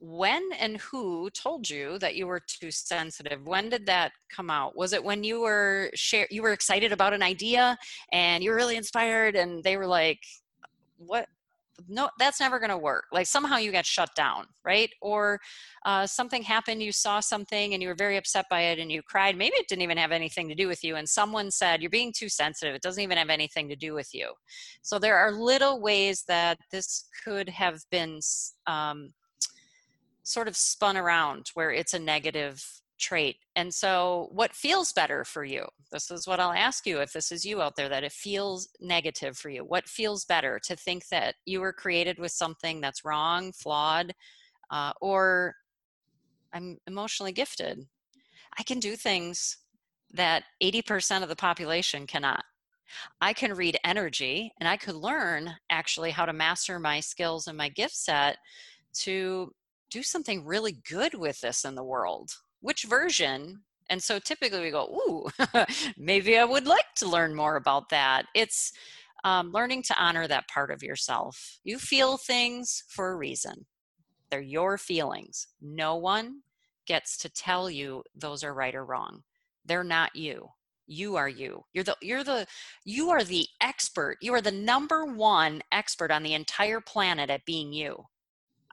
[0.05, 3.45] when and who told you that you were too sensitive?
[3.45, 4.75] When did that come out?
[4.75, 7.77] Was it when you were share you were excited about an idea
[8.11, 10.19] and you were really inspired and they were like
[10.97, 11.27] what?
[11.89, 13.05] No that's never going to work.
[13.11, 14.89] Like somehow you got shut down right?
[15.01, 15.39] Or
[15.85, 19.01] uh, something happened you saw something and you were very upset by it and you
[19.01, 19.37] cried.
[19.37, 22.13] Maybe it didn't even have anything to do with you and someone said you're being
[22.15, 22.75] too sensitive.
[22.75, 24.33] It doesn't even have anything to do with you.
[24.83, 28.19] So there are little ways that this could have been
[28.67, 29.11] um,
[30.25, 32.63] sort of spun around where it's a negative
[32.99, 33.37] trait.
[33.55, 35.65] And so, what feels better for you?
[35.91, 38.69] This is what I'll ask you if this is you out there that it feels
[38.81, 39.63] negative for you.
[39.63, 44.13] What feels better to think that you were created with something that's wrong, flawed,
[44.71, 45.55] uh, or
[46.53, 47.85] I'm emotionally gifted?
[48.57, 49.57] I can do things
[50.13, 52.43] that 80% of the population cannot.
[53.19, 57.57] I can read energy and I could learn actually how to master my skills and
[57.57, 58.37] my gift set
[58.99, 59.51] to
[59.95, 62.29] do something really good with this in the world.
[62.59, 63.61] Which version?
[63.89, 65.29] And so typically we go, ooh,
[65.97, 68.25] maybe I would like to learn more about that.
[68.35, 68.73] It's
[69.23, 71.59] um, learning to honor that part of yourself.
[71.63, 73.67] You feel things for a reason,
[74.29, 75.47] they're your feelings.
[75.61, 76.41] No one
[76.85, 79.23] gets to tell you those are right or wrong.
[79.63, 80.49] They're not you
[80.87, 82.45] you are you you're the you're the
[82.83, 87.43] you are the expert you are the number one expert on the entire planet at
[87.43, 88.05] being you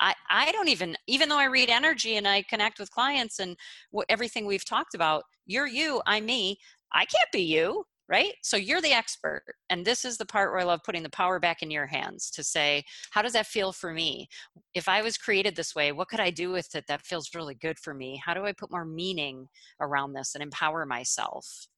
[0.03, 3.57] I, I don't even even though i read energy and i connect with clients and
[3.91, 6.59] what, everything we've talked about you're you i'm me
[6.93, 8.35] i can't be you right?
[8.43, 11.38] So you're the expert and this is the part where i love putting the power
[11.38, 14.29] back in your hands to say how does that feel for me?
[14.75, 17.55] If i was created this way what could i do with it that feels really
[17.55, 18.21] good for me?
[18.23, 19.49] How do i put more meaning
[19.81, 21.69] around this and empower myself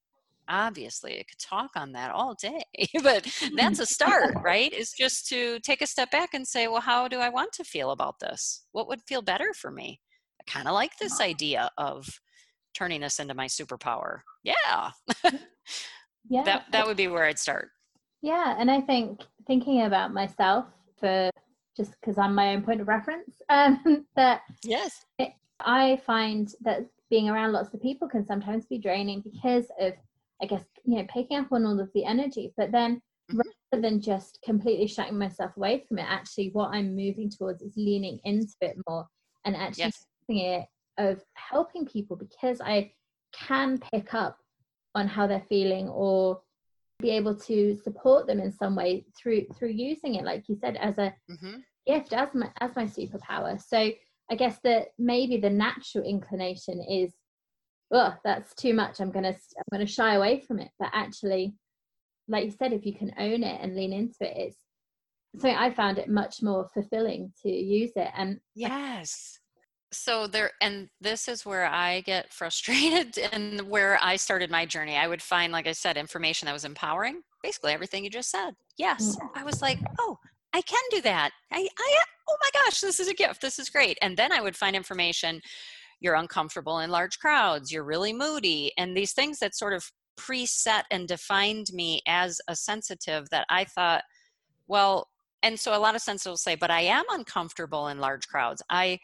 [0.49, 2.63] obviously i could talk on that all day
[3.03, 3.27] but
[3.57, 4.73] that's a start right?
[4.73, 7.65] Is just to take a step back and say well how do i want to
[7.65, 8.65] feel about this?
[8.73, 10.01] What would feel better for me?
[10.41, 12.07] I kind of like this idea of
[12.75, 14.21] turning this into my superpower.
[14.43, 14.91] Yeah.
[16.31, 16.43] Yeah.
[16.45, 17.69] That, that would be where i'd start.
[18.23, 20.65] Yeah and i think thinking about myself
[20.99, 21.31] for
[21.77, 25.05] just because i'm my own point of reference um that yes.
[25.19, 29.93] It, i find that being around lots of people can sometimes be draining because of
[30.45, 32.53] I guess, you know, picking up on all of the energy.
[32.55, 33.41] But then mm-hmm.
[33.73, 37.73] rather than just completely shutting myself away from it, actually what I'm moving towards is
[37.77, 39.07] leaning into it more
[39.47, 40.07] and actually yes.
[40.29, 40.67] it
[40.99, 42.93] of helping people because I
[43.33, 44.37] can pick up
[44.95, 46.43] on how they're feeling or
[47.01, 50.77] be able to support them in some way through through using it like you said
[50.77, 51.57] as a mm-hmm.
[51.87, 53.91] gift as my as my superpower so
[54.31, 57.13] i guess that maybe the natural inclination is
[57.93, 59.01] oh that's too much.
[59.01, 60.71] I'm gonna i'm gonna shy away from it.
[60.79, 61.55] But actually
[62.29, 64.57] like you said if you can own it and lean into it it's
[65.39, 68.09] so i found it much more fulfilling to use it.
[68.17, 69.39] And yes.
[69.93, 74.97] So there and this is where i get frustrated and where i started my journey.
[74.97, 78.53] I would find like i said information that was empowering basically everything you just said.
[78.79, 79.17] Yes.
[79.17, 79.29] Mm.
[79.35, 80.19] I was like oh
[80.53, 81.31] i can do that.
[81.53, 81.97] I i
[82.29, 83.41] oh my gosh this is a gift.
[83.41, 83.99] This is great.
[84.03, 85.41] And then i would find information
[86.01, 90.83] you're uncomfortable in large crowds you're really moody and these things that sort of preset
[90.91, 94.03] and defined me as a sensitive that i thought
[94.69, 95.09] well
[95.43, 98.99] and so a lot of sensitives say but i am uncomfortable in large crowds i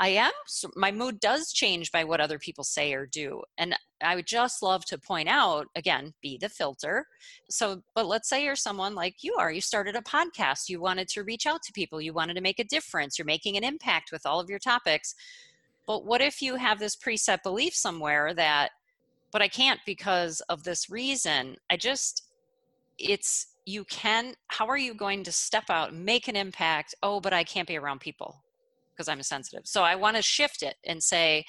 [0.00, 0.32] I am,
[0.76, 3.42] my mood does change by what other people say or do.
[3.58, 7.04] And I would just love to point out again, be the filter.
[7.50, 11.06] So, but let's say you're someone like you are, you started a podcast, you wanted
[11.08, 14.10] to reach out to people, you wanted to make a difference, you're making an impact
[14.10, 15.14] with all of your topics.
[15.90, 18.70] But what if you have this preset belief somewhere that,
[19.32, 21.56] but I can't because of this reason?
[21.68, 22.28] I just,
[22.96, 26.94] it's, you can, how are you going to step out, make an impact?
[27.02, 28.40] Oh, but I can't be around people
[28.94, 29.62] because I'm sensitive.
[29.64, 31.44] So I want to shift it and say,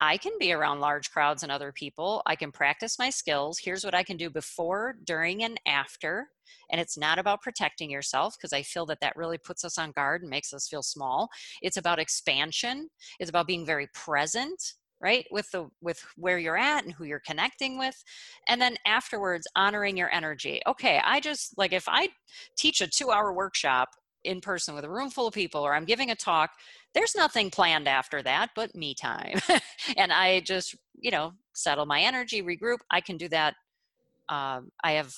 [0.00, 2.22] I can be around large crowds and other people.
[2.26, 3.58] I can practice my skills.
[3.62, 6.28] Here's what I can do before, during, and after.
[6.70, 9.92] And it's not about protecting yourself because I feel that that really puts us on
[9.92, 11.28] guard and makes us feel small.
[11.62, 12.88] It's about expansion.
[13.18, 17.22] It's about being very present right with the with where you're at and who you're
[17.24, 17.94] connecting with
[18.48, 22.08] and then afterwards honoring your energy okay i just like if i
[22.56, 23.90] teach a 2 hour workshop
[24.24, 26.50] in person with a room full of people or I'm giving a talk,
[26.94, 29.38] there's nothing planned after that but me time.
[29.96, 32.78] and I just, you know, settle my energy, regroup.
[32.90, 33.54] I can do that.
[34.28, 35.14] Um, I have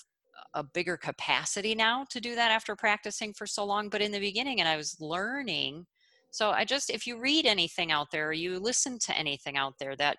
[0.54, 3.88] a bigger capacity now to do that after practicing for so long.
[3.88, 5.86] But in the beginning, and I was learning.
[6.30, 9.74] So I just, if you read anything out there, or you listen to anything out
[9.78, 10.18] there that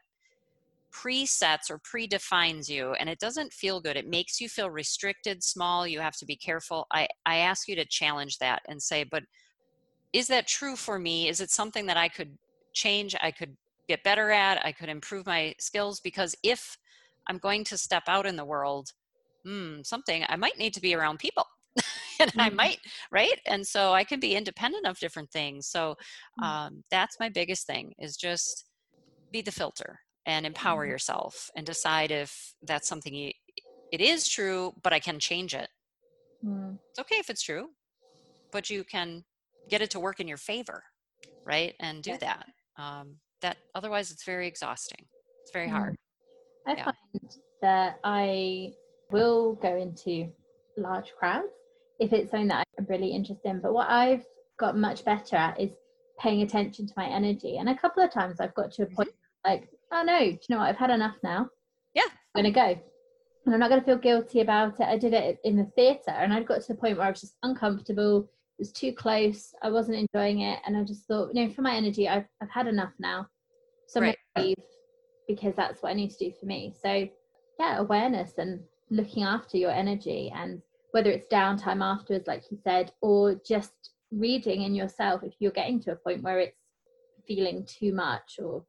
[0.91, 5.87] presets or predefines you and it doesn't feel good it makes you feel restricted small
[5.87, 9.23] you have to be careful i i ask you to challenge that and say but
[10.13, 12.37] is that true for me is it something that i could
[12.73, 13.55] change i could
[13.87, 16.77] get better at i could improve my skills because if
[17.27, 18.89] i'm going to step out in the world
[19.45, 21.45] hmm, something i might need to be around people
[22.19, 22.39] and mm-hmm.
[22.39, 22.79] i might
[23.11, 25.95] right and so i can be independent of different things so
[26.39, 26.45] mm.
[26.45, 28.65] um, that's my biggest thing is just
[29.31, 30.91] be the filter and empower mm-hmm.
[30.91, 33.31] yourself and decide if that's something you,
[33.91, 35.67] it is true, but I can change it.
[36.45, 36.77] Mm.
[36.89, 37.67] It's okay if it's true,
[38.51, 39.23] but you can
[39.71, 40.83] get it to work in your favor,
[41.45, 41.73] right?
[41.79, 42.45] And do that.
[42.77, 45.05] Um, that otherwise, it's very exhausting.
[45.41, 45.95] It's very hard.
[46.67, 46.83] I yeah.
[46.83, 47.31] find
[47.63, 48.73] that I
[49.09, 50.29] will go into
[50.77, 51.47] large crowds
[51.99, 53.61] if it's something that I'm really interested in.
[53.61, 54.25] But what I've
[54.59, 55.71] got much better at is
[56.19, 57.57] paying attention to my energy.
[57.57, 59.51] And a couple of times I've got to a point mm-hmm.
[59.51, 60.69] like oh no, do you know what?
[60.69, 61.49] I've had enough now.
[61.93, 62.03] Yeah.
[62.35, 62.81] I'm going to go.
[63.45, 64.87] And I'm not going to feel guilty about it.
[64.87, 67.21] I did it in the theatre and I got to the point where I was
[67.21, 68.29] just uncomfortable.
[68.61, 69.55] It was too close.
[69.63, 70.59] I wasn't enjoying it.
[70.67, 73.25] And I just thought, you know, for my energy, I've, I've had enough now.
[73.87, 74.17] So I'm right.
[74.35, 74.65] going to leave
[75.27, 76.71] because that's what I need to do for me.
[76.79, 77.07] So,
[77.59, 78.59] yeah, awareness and
[78.91, 83.71] looking after your energy and whether it's downtime afterwards, like you said, or just
[84.11, 86.59] reading in yourself if you're getting to a point where it's
[87.27, 88.63] feeling too much or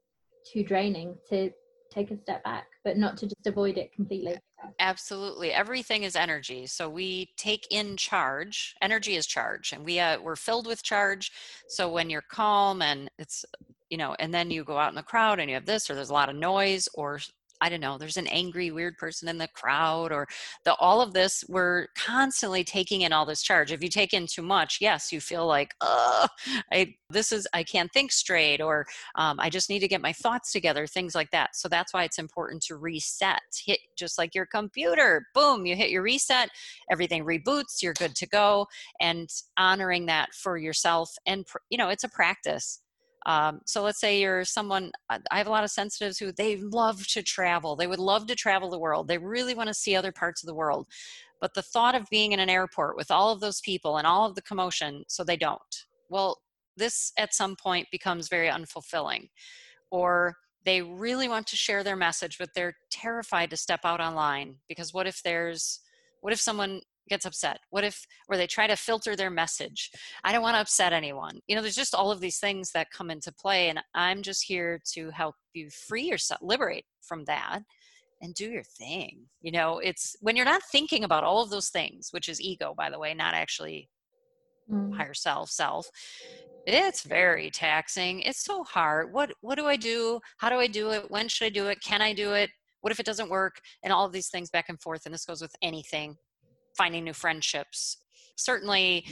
[0.51, 1.51] too draining to
[1.93, 4.37] take a step back but not to just avoid it completely.
[4.79, 5.53] Absolutely.
[5.53, 6.67] Everything is energy.
[6.67, 8.75] So we take in charge.
[8.81, 11.33] Energy is charge and we uh, we're filled with charge.
[11.69, 13.45] So when you're calm and it's
[13.91, 15.95] you know and then you go out in the crowd and you have this or
[15.95, 17.21] there's a lot of noise or
[17.63, 20.27] I don't know, there's an angry, weird person in the crowd, or
[20.65, 23.71] the all of this, we're constantly taking in all this charge.
[23.71, 26.27] If you take in too much, yes, you feel like, oh,
[26.73, 28.85] I this is I can't think straight, or
[29.15, 31.55] um, I just need to get my thoughts together, things like that.
[31.55, 33.41] So that's why it's important to reset.
[33.65, 36.51] Hit just like your computer, boom, you hit your reset,
[36.91, 38.67] everything reboots, you're good to go,
[39.01, 41.11] and honoring that for yourself.
[41.27, 42.81] And you know, it's a practice
[43.27, 46.57] um, so let's say you're someone, uh, I have a lot of sensitives who they
[46.57, 47.77] love to travel.
[47.77, 49.09] They would love to travel the world.
[49.09, 50.87] They really want to see other parts of the world.
[51.41, 54.27] But the thought of being in an airport with all of those people and all
[54.27, 55.61] of the commotion, so they don't.
[56.09, 56.39] Well,
[56.77, 59.29] this at some point becomes very unfulfilling.
[59.91, 64.57] Or they really want to share their message, but they're terrified to step out online
[64.69, 65.81] because what if there's,
[66.21, 67.59] what if someone gets upset?
[67.71, 69.91] What if, or they try to filter their message?
[70.25, 71.41] I don't want to upset anyone.
[71.47, 74.45] You know, there's just all of these things that come into play, and I'm just
[74.45, 77.61] here to help you free yourself, liberate from that,
[78.21, 79.27] and do your thing.
[79.41, 82.75] You know, it's when you're not thinking about all of those things, which is ego,
[82.77, 83.89] by the way, not actually
[84.71, 84.95] mm.
[84.97, 85.89] higher self, self.
[86.67, 88.21] It's very taxing.
[88.21, 89.13] It's so hard.
[89.13, 90.21] What what do I do?
[90.39, 91.11] How do I do it?
[91.11, 91.83] When should I do it?
[91.83, 92.51] Can I do it?
[92.83, 93.61] What if it doesn't work?
[93.83, 95.03] And all of these things back and forth.
[95.05, 96.17] And this goes with anything,
[96.77, 97.99] finding new friendships.
[98.37, 99.05] Certainly,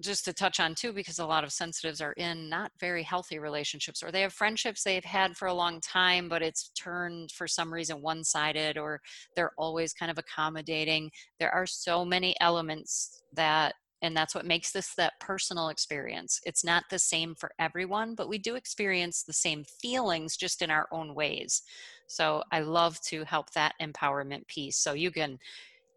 [0.00, 3.38] just to touch on too because a lot of sensitives are in not very healthy
[3.38, 7.46] relationships or they have friendships they've had for a long time but it's turned for
[7.46, 9.00] some reason one-sided or
[9.34, 11.10] they're always kind of accommodating.
[11.38, 16.40] There are so many elements that and that's what makes this that personal experience.
[16.46, 20.70] It's not the same for everyone but we do experience the same feelings just in
[20.70, 21.62] our own ways.
[22.06, 24.76] So i love to help that empowerment piece.
[24.76, 25.38] So you can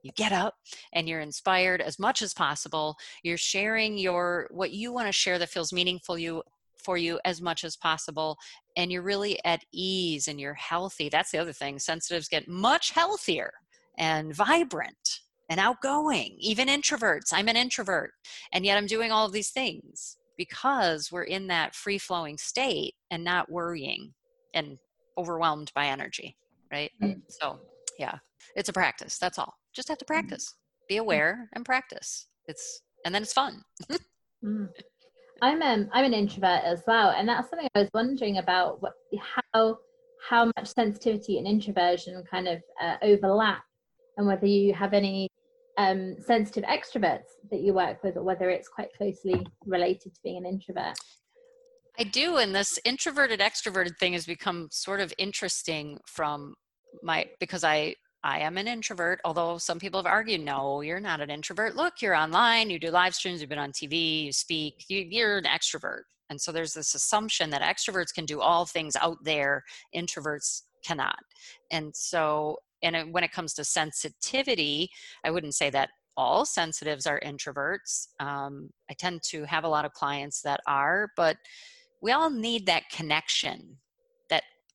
[0.04, 0.56] you get up
[0.93, 2.97] and you're inspired as much as possible.
[3.24, 6.43] You're sharing your what you want to share that feels meaningful you
[6.78, 8.38] for you as much as possible
[8.76, 11.10] and you're really at ease and you're healthy.
[11.10, 13.52] That's the other thing sensitives get much healthier
[13.97, 17.32] and vibrant and outgoing even introverts.
[17.32, 18.12] I'm an introvert
[18.54, 22.95] and yet i'm doing all of these things because we're in that free flowing state
[23.12, 24.14] and not worrying
[24.54, 24.78] and
[25.18, 26.36] overwhelmed by energy
[26.72, 26.91] right?
[27.02, 27.20] Mm-hmm.
[27.28, 27.60] so
[27.99, 28.18] yeah
[28.56, 30.13] it's a practice that's all just have to mm-hmm.
[30.13, 30.55] practice.
[30.88, 32.28] Be aware and practice.
[32.47, 33.61] It's and then it's fun.
[34.43, 34.69] Mm.
[35.43, 38.93] i'm um, i'm an introvert as well and that's something i was wondering about what,
[39.53, 39.78] how
[40.28, 43.61] how much sensitivity and introversion kind of uh, overlap
[44.17, 45.30] and whether you have any
[45.78, 50.38] um, sensitive extroverts that you work with or whether it's quite closely related to being
[50.38, 50.97] an introvert.
[51.99, 56.55] I do, and this introverted extroverted thing has become sort of interesting from
[57.03, 61.22] my because I I am an introvert, although some people have argued, no, you're not
[61.22, 61.76] an introvert.
[61.76, 65.38] Look, you're online, you do live streams, you've been on TV, you speak, you, are
[65.38, 66.03] an extrovert.
[66.30, 69.63] And so there's this assumption that extroverts can do all things out there,
[69.95, 71.19] introverts cannot.
[71.72, 74.89] And so, and when it comes to sensitivity,
[75.24, 78.07] I wouldn't say that all sensitives are introverts.
[78.19, 81.38] Um, I tend to have a lot of clients that are, but
[82.01, 83.78] we all need that connection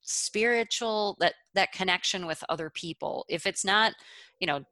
[0.07, 3.27] spiritual that that connection with other people.
[3.29, 3.93] If it's not
[4.41, 4.65] you know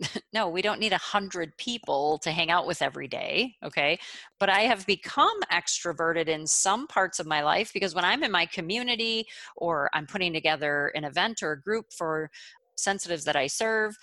[0.32, 3.98] no we don't need a hundred people to hang out with every day okay?
[4.38, 8.30] But i have become extroverted in some parts of my life because when i'm in
[8.30, 9.26] my community
[9.56, 12.30] or i'm putting together an event or a group for
[12.76, 13.96] sensitives that i serve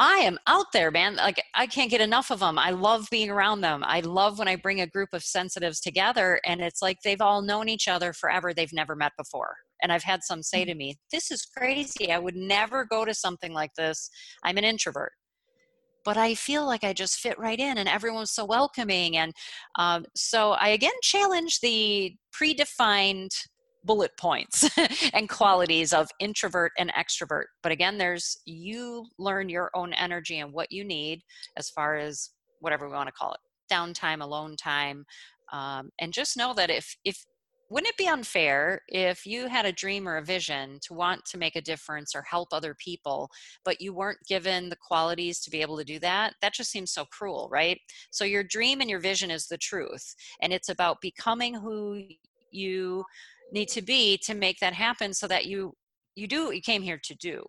[0.00, 1.16] I am out there, man.
[1.16, 2.58] Like I can't get enough of them.
[2.58, 3.84] I love being around them.
[3.84, 7.42] I love when I bring a group of sensitives together and it's like they've all
[7.42, 8.54] known each other forever.
[8.54, 9.56] They've never met before.
[9.82, 10.78] And I've had some say to mm-hmm.
[10.78, 12.10] me, This is crazy.
[12.10, 14.08] I would never go to something like this.
[14.42, 15.12] I'm an introvert.
[16.02, 19.18] But I feel like I just fit right in and everyone's so welcoming.
[19.18, 19.34] And
[19.78, 23.32] um, so I again challenge the predefined
[23.84, 24.68] bullet points
[25.14, 27.44] and qualities of introvert and extrovert.
[27.62, 31.22] But again, there's you learn your own energy and what you need
[31.56, 33.40] as far as whatever we want to call it
[33.72, 35.04] downtime, alone time.
[35.52, 37.24] Um, and just know that if if
[37.70, 41.38] wouldn't it be unfair if you had a dream or a vision to want to
[41.38, 43.30] make a difference or help other people,
[43.64, 46.34] but you weren't given the qualities to be able to do that?
[46.42, 47.78] That just seems so cruel, right?
[48.10, 52.02] So, your dream and your vision is the truth, and it's about becoming who
[52.50, 53.04] you
[53.52, 55.74] need to be to make that happen so that you
[56.16, 57.42] you do what you came here to do.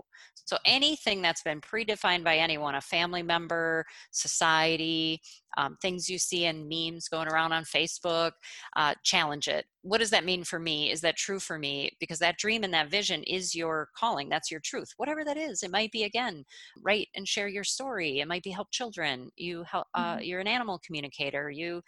[0.46, 5.22] So anything that's been predefined by anyone, a family member, society,
[5.58, 8.32] um, things you see in memes going around on Facebook,
[8.76, 9.66] uh, challenge it.
[9.82, 10.92] What does that mean for me?
[10.92, 11.92] Is that true for me?
[12.00, 14.30] Because that dream and that vision is your calling.
[14.30, 14.90] That's your truth.
[14.98, 16.44] Whatever that is, it might be again,
[16.82, 18.20] write and share your story.
[18.20, 19.30] It might be help children.
[19.38, 19.88] You help.
[19.94, 20.24] Uh, mm-hmm.
[20.24, 21.50] You're an animal communicator.
[21.50, 21.82] You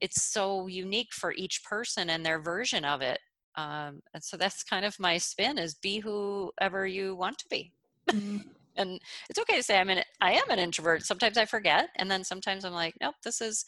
[0.00, 3.18] it's so unique for each person and their version of it
[3.56, 7.72] um, and so that's kind of my spin is be whoever you want to be
[8.08, 8.38] mm-hmm.
[8.76, 12.10] and it's okay to say i'm an i am an introvert sometimes i forget and
[12.10, 13.64] then sometimes i'm like nope this is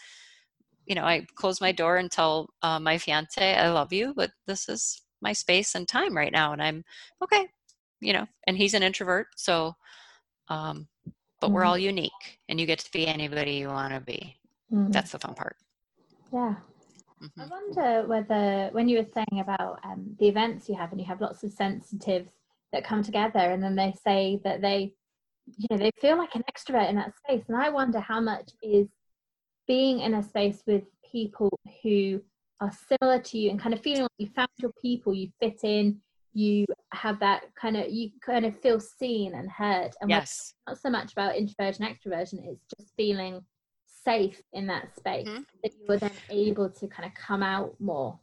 [0.86, 4.30] you know i close my door and tell uh, my fiance i love you but
[4.46, 6.84] this is my space and time right now and i'm
[7.22, 7.46] okay
[8.00, 9.74] you know and he's an introvert so
[10.48, 10.86] um
[11.40, 11.54] but mm-hmm.
[11.54, 14.36] we're all unique and you get to be anybody you want to be
[14.72, 14.90] mm-hmm.
[14.90, 15.56] that's the fun part
[16.32, 16.54] yeah
[17.22, 17.40] Mm-hmm.
[17.40, 21.06] I wonder whether, when you were saying about um, the events you have, and you
[21.06, 22.30] have lots of sensitives
[22.72, 24.92] that come together, and then they say that they,
[25.46, 28.50] you know, they feel like an extrovert in that space, and I wonder how much
[28.62, 28.88] is
[29.68, 31.50] being in a space with people
[31.82, 32.20] who
[32.60, 35.60] are similar to you and kind of feeling like you found your people, you fit
[35.62, 36.00] in,
[36.32, 39.92] you have that kind of, you kind of feel seen and heard.
[40.00, 42.40] And yes, not so much about introversion, extroversion.
[42.44, 43.44] It's just feeling
[44.04, 45.42] safe in that space mm-hmm.
[45.62, 48.18] that you were then able to kind of come out more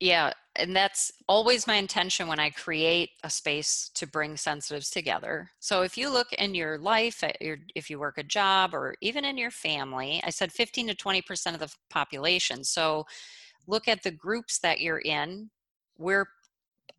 [0.00, 5.50] yeah and that's always my intention when I create a space to bring sensitives together.
[5.60, 9.24] So if you look in your life, your, if you work a job or even
[9.24, 12.64] in your family, I said 15 to 20% of the population.
[12.64, 13.06] So
[13.68, 15.50] look at the groups that you're in.
[15.96, 16.26] We're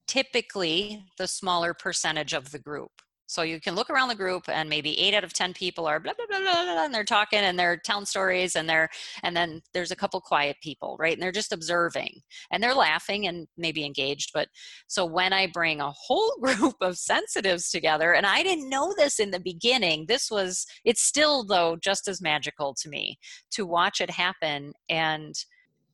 [0.07, 2.91] typically the smaller percentage of the group.
[3.29, 5.99] So you can look around the group and maybe eight out of 10 people are
[5.99, 8.89] blah, blah, blah, blah, blah, and they're talking and they're telling stories and they're,
[9.21, 11.13] and then there's a couple quiet people, right?
[11.13, 12.21] And they're just observing
[12.51, 14.31] and they're laughing and maybe engaged.
[14.33, 14.47] But
[14.87, 19.19] so when I bring a whole group of sensitives together, and I didn't know this
[19.19, 23.19] in the beginning, this was, it's still though just as magical to me
[23.51, 24.73] to watch it happen.
[24.89, 25.35] And,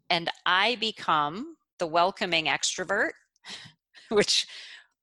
[0.09, 3.11] and I become the welcoming extrovert,
[4.09, 4.47] which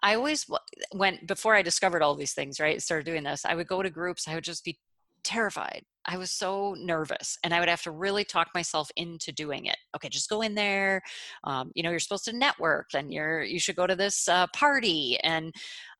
[0.03, 0.47] I always
[0.93, 2.83] went before I discovered all these things, right?
[2.83, 3.45] Started doing this.
[3.45, 4.79] I would go to groups, I would just be
[5.25, 5.83] terrified.
[6.05, 9.77] I was so nervous and I would have to really talk myself into doing it.
[9.95, 11.01] Okay, just go in there.
[11.45, 14.49] Um, you know, you're supposed to network and you're, you should go to this uh,
[14.49, 15.19] party.
[15.23, 15.55] And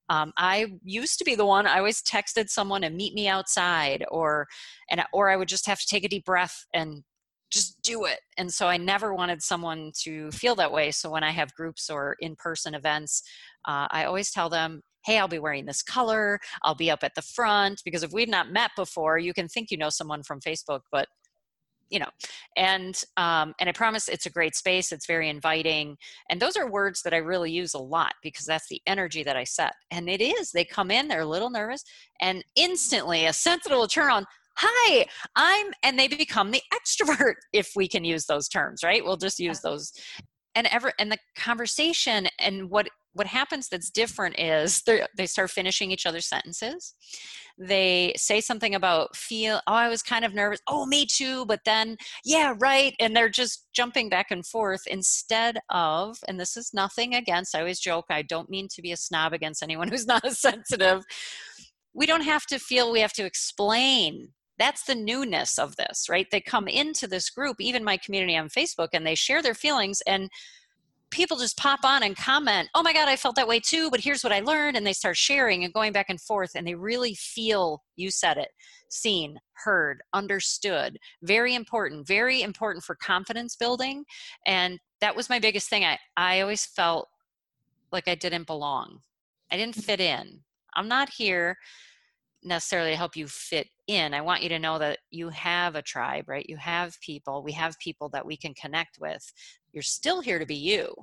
[0.09, 4.05] um, I used to be the one I always texted someone and meet me outside
[4.11, 4.49] or,
[4.91, 7.05] and, or I would just have to take a deep breath and
[7.53, 8.21] just do it.
[8.39, 10.91] And so I never wanted someone to feel that way.
[10.91, 13.23] So when I have groups or in person events,
[13.69, 17.15] uh, I always tell them, hey, I'll be wearing this color, I'll be up at
[17.15, 17.83] the front.
[17.85, 21.09] Because if we've not met before, you can think you know someone from Facebook, but
[21.93, 22.09] you know
[22.57, 25.97] and um, and i promise it's a great space it's very inviting
[26.31, 29.37] and those are words that i really use a lot because that's the energy that
[29.37, 31.85] i set and it is they come in they're a little nervous
[32.21, 34.25] and instantly a sensitive will turn on
[34.57, 39.05] hi i'm and they become the extrovert if we can use those terms right?
[39.05, 39.93] We'll just use those.
[40.55, 44.83] And ever and the conversation and what what happens that's different is
[45.17, 46.95] they start finishing each other's sentences.
[47.59, 50.61] They say something about feel oh i was kind of nervous.
[50.67, 55.59] Oh me too but then yeah right and they're just jumping back and forth instead
[55.71, 58.97] of and this is nothing against i always joke i don't mean to be a
[58.97, 61.05] snob against anyone who's not as sensitive.
[61.95, 66.27] We don't have to feel we have to explain that's the newness of this right?
[66.31, 70.01] They come into this group even my community on facebook and they share their feelings
[70.07, 70.31] and
[71.11, 74.01] people just pop on and comment oh my god i felt that way too but
[74.01, 76.75] here's what i learned and they start sharing and going back and forth and they
[76.75, 78.49] really feel you said it
[78.89, 84.05] seen heard understood very important very important for confidence building
[84.47, 85.85] and that was my biggest thing.
[85.85, 87.09] I i always felt
[87.91, 89.01] like i didn't belong.
[89.51, 90.41] I didn't fit in.
[90.75, 91.59] I'm not here
[92.45, 94.15] necessarily help you fit in.
[94.15, 96.47] I want you to know that you have a tribe, right?
[96.49, 97.43] You have people.
[97.43, 99.33] We have people that we can connect with.
[99.73, 100.95] You're still here to be you.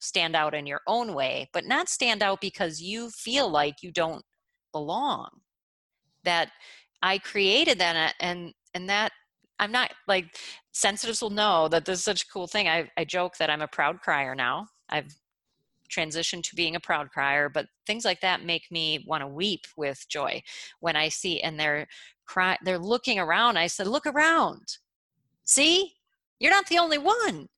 [0.00, 3.90] Stand out in your own way, but not stand out because you feel like you
[3.90, 4.24] don't
[4.72, 5.28] belong.
[6.24, 6.50] That
[7.02, 9.12] I created that uh, and and that
[9.58, 10.36] I'm not like
[10.72, 12.68] sensitives will know that this is such a cool thing.
[12.68, 14.66] I, I joke that I'm a proud crier now.
[14.88, 15.14] I've
[15.88, 19.66] transition to being a proud crier but things like that make me want to weep
[19.76, 20.42] with joy
[20.80, 21.86] when i see and they're
[22.26, 24.78] cry they're looking around i said look around.
[25.44, 25.92] See?
[26.40, 27.48] You're not the only one.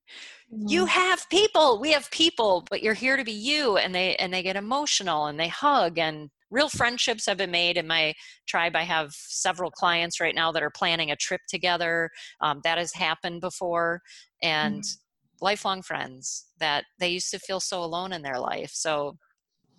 [0.49, 0.87] You mm-hmm.
[0.87, 1.79] have people.
[1.81, 5.25] We have people but you're here to be you and they and they get emotional
[5.25, 8.13] and they hug and real friendships have been made in my
[8.45, 8.75] tribe.
[8.75, 12.09] I have several clients right now that are planning a trip together
[12.39, 14.01] um, that has happened before
[14.41, 14.97] and mm
[15.41, 18.71] lifelong friends that they used to feel so alone in their life.
[18.73, 19.17] So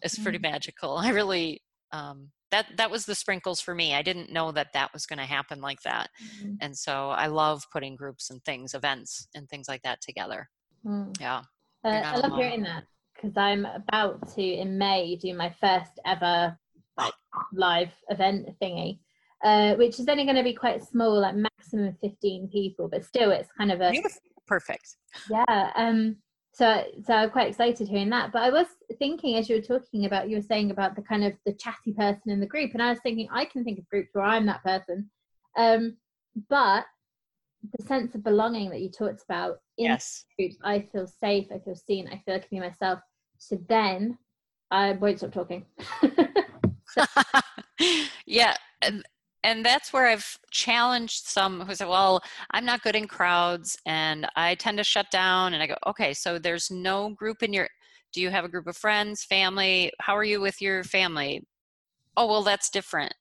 [0.03, 0.53] it's pretty mm-hmm.
[0.53, 0.97] magical.
[0.99, 3.95] I really um, that that was the sprinkles for me.
[3.95, 6.55] I didn't know that that was going to happen like that, mm-hmm.
[6.61, 10.49] and so I love putting groups and things, events and things like that together.
[10.85, 11.19] Mm.
[11.21, 11.43] Yeah,
[11.85, 12.41] uh, I love alone.
[12.41, 12.85] hearing that
[13.15, 16.57] because I'm about to in May do my first ever
[16.97, 17.15] like
[17.53, 19.01] live event thingy.
[19.45, 23.31] Uh, which is only going to be quite small, like maximum 15 people, but still
[23.31, 24.97] it's kind of a Beautiful perfect.
[25.31, 25.73] Yeah.
[25.77, 26.17] Um.
[26.53, 28.33] So so I'm quite excited hearing that.
[28.33, 28.67] But I was
[28.99, 31.93] thinking as you were talking about, you were saying about the kind of the chatty
[31.93, 34.47] person in the group, and I was thinking I can think of groups where I'm
[34.47, 35.11] that person.
[35.57, 35.97] Um.
[36.49, 36.85] But
[37.77, 40.25] the sense of belonging that you talked about in yes.
[40.39, 43.01] groups, I feel safe, I feel seen, I feel I can be myself.
[43.39, 44.17] So then
[44.71, 45.65] I won't stop talking.
[48.27, 48.57] yeah.
[49.45, 52.21] And that's where I've challenged some who say, well,
[52.51, 55.55] I'm not good in crowds and I tend to shut down.
[55.55, 57.69] And I go, okay, so there's no group in your,
[58.13, 59.93] do you have a group of friends, family?
[60.01, 61.47] How are you with your family?
[62.17, 63.15] Oh, well, that's different.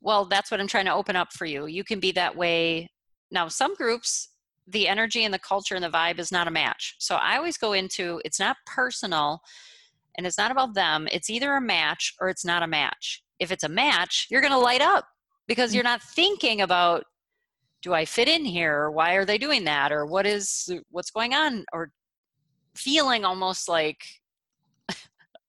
[0.00, 1.66] Well, that's what I'm trying to open up for you.
[1.66, 2.90] You can be that way.
[3.30, 4.30] Now, some groups,
[4.66, 6.96] the energy and the culture and the vibe is not a match.
[6.98, 9.42] So I always go into it's not personal
[10.18, 11.06] and it's not about them.
[11.12, 13.22] It's either a match or it's not a match.
[13.38, 15.06] If it's a match, you're going to light up
[15.50, 17.02] because you're not thinking about
[17.82, 21.10] do I fit in here or why are they doing that or what is what's
[21.10, 21.90] going on or
[22.76, 24.00] feeling almost like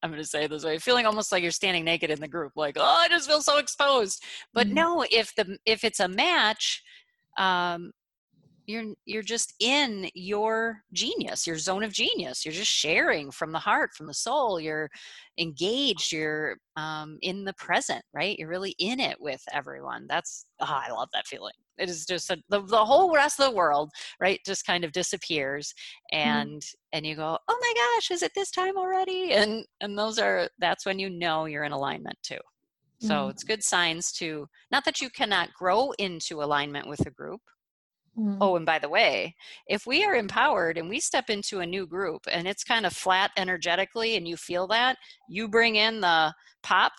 [0.02, 2.28] I'm going to say it this way, feeling almost like you're standing naked in the
[2.28, 4.24] group, like, oh, I just feel so exposed.
[4.56, 4.74] But mm-hmm.
[4.74, 6.82] no, if the if it's a match,
[7.38, 7.92] um,
[8.72, 12.46] you're you're just in your genius your zone of genius.
[12.46, 14.60] You're just sharing from the heart from the soul.
[14.60, 14.90] You're
[15.38, 16.12] engaged.
[16.12, 18.38] You're um, in the present right?
[18.40, 20.06] You're really in it with everyone.
[20.08, 21.54] That's oh, i love that feeling.
[21.78, 24.92] It is just a, the, the whole rest of the world right just kind of
[24.92, 25.74] disappears
[26.14, 26.30] mm-hmm.
[26.30, 26.74] and mm.
[26.94, 29.34] and you go oh my gosh is it this time already?
[29.34, 32.40] And and those are that's when you know you're in alignment too.
[33.02, 33.30] So mm.
[33.32, 37.42] it's good signs to not that you cannot grow into alignment with a group
[38.18, 38.38] Mm.
[38.42, 39.36] Oh, and by the way,
[39.68, 42.94] if we are empowered and we step into a new group and it's kind of
[42.94, 44.98] flat energetically and you feel that,
[45.30, 46.92] you bring in the pop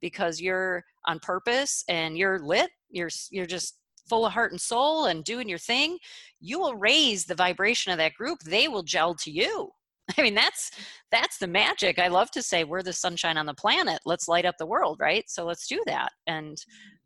[0.00, 5.06] because you're on purpose and you're lit, you're you're just full of heart and soul
[5.06, 5.98] and doing your thing,
[6.40, 8.38] you will raise the vibration of that group.
[8.40, 9.70] They will gel to you.
[10.18, 10.70] I mean, that's
[11.10, 11.98] that's the magic.
[11.98, 14.00] I love to say we're the sunshine on the planet.
[14.04, 15.24] Let's light up the world, right?
[15.28, 16.10] So let's do that.
[16.26, 16.56] And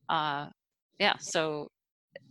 [0.09, 0.47] uh
[0.99, 1.69] yeah, so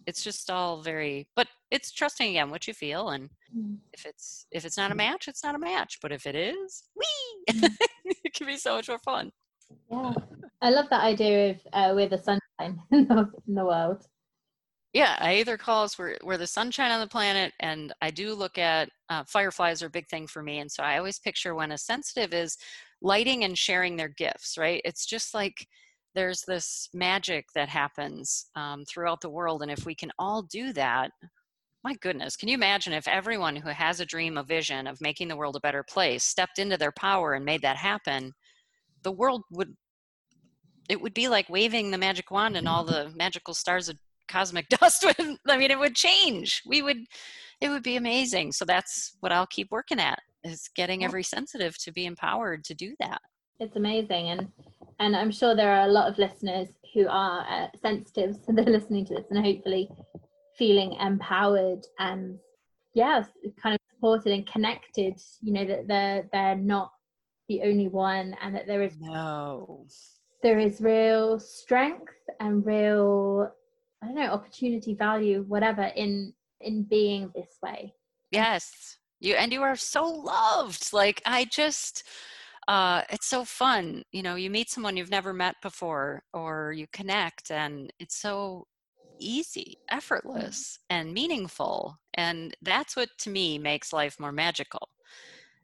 [0.06, 3.78] it's just all very but it's trusting again what you feel and mm.
[3.94, 6.84] if it's if it's not a match it's not a match but if it is
[6.96, 7.70] wee mm.
[8.06, 9.32] it can be so much more fun.
[9.90, 10.14] Yeah.
[10.62, 14.06] I love that idea of uh, we're the sunshine in the, in the world.
[14.94, 18.34] Yeah i either call us we're, we're the sunshine on the planet and i do
[18.34, 21.56] look at uh, fireflies are a big thing for me and so i always picture
[21.56, 22.58] when a sensitive is
[23.02, 24.82] lighting and sharing their gifts right?
[24.84, 25.66] It's just like
[26.14, 29.62] there's this magic that happens um, throughout the world.
[29.62, 31.12] And if we can all do that,
[31.84, 35.28] my goodness, can you imagine if everyone who has a dream, a vision of making
[35.28, 38.34] the world a better place stepped into their power and made that happen?
[39.04, 39.76] The world would,
[40.90, 43.98] it would be like waving the magic wand and all the magical stars of
[44.28, 46.62] cosmic dust would, I mean, it would change.
[46.66, 47.00] We would,
[47.60, 48.52] it would be amazing.
[48.54, 52.74] So that's what I'll keep working at is getting every sensitive to be empowered to
[52.74, 53.22] do that.
[53.60, 54.30] It's amazing.
[54.30, 54.48] And
[55.02, 58.66] and I'm sure there are a lot of listeners who are uh, sensitive, so they're
[58.66, 59.90] listening to this and hopefully
[60.58, 62.38] feeling empowered and
[62.94, 63.28] yes,
[63.62, 65.20] kind of supported and connected.
[65.42, 66.92] You know that they're they're not
[67.50, 69.88] the only one, and that there is no
[70.44, 73.52] there is real strength and real
[74.04, 77.96] I don't know opportunity, value, whatever in in being this way.
[78.30, 80.94] Yes, you and you are so loved.
[80.94, 82.04] Like I just
[82.68, 84.04] uh, it's so fun.
[84.12, 88.66] You know, you meet someone you've never met before, or you connect, and it's so
[89.20, 89.98] easy, mm.
[89.98, 91.98] effortless, and meaningful.
[92.16, 94.90] And that's what to me makes life more magical.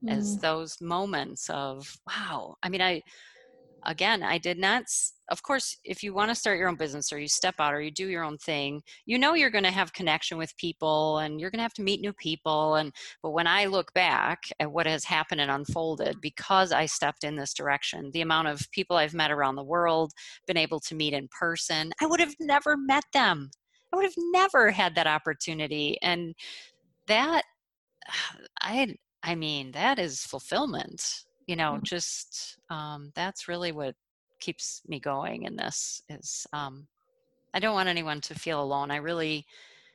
[0.04, 0.18] Mm.
[0.18, 2.56] Is those moments of wow.
[2.64, 3.02] I mean, I
[3.88, 4.84] again, I did not,
[5.30, 7.82] of course, if you want to start your own business or you step out or
[7.82, 11.40] you do your own thing, you know you're going to have connection with people and
[11.40, 12.76] you're going to have to meet new people.
[12.76, 17.24] And, but when I look back at what has happened and unfolded because I stepped
[17.24, 20.12] in this direction, the amount of people I've met around the world,
[20.46, 23.50] been able to meet in person, I would have never met them.
[23.94, 25.98] I would have never had that opportunity.
[26.02, 26.36] And
[27.08, 27.44] that,
[28.62, 31.84] I, I mean, that is fulfillment you know mm-hmm.
[31.84, 33.96] just um, that's really what
[34.40, 36.88] keeps me going in this is um,
[37.54, 39.46] i don't want anyone to feel alone i really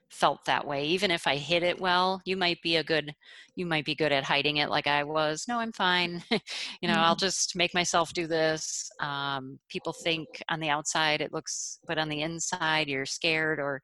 [0.08, 3.14] felt that way even if i hid it well you might be a good
[3.54, 6.38] you might be good at hiding it like i was no i'm fine you
[6.82, 7.00] know mm-hmm.
[7.00, 11.96] i'll just make myself do this um, people think on the outside it looks but
[11.96, 13.80] on the inside you're scared or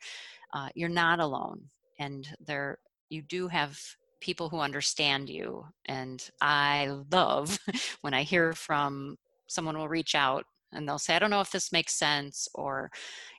[0.53, 1.61] uh, you're not alone
[1.99, 3.79] and there you do have
[4.21, 5.65] people who understand you.
[5.87, 7.59] And I love
[8.01, 9.17] when I hear from
[9.47, 12.91] someone will reach out and they'll say, I don't know if this makes sense, or,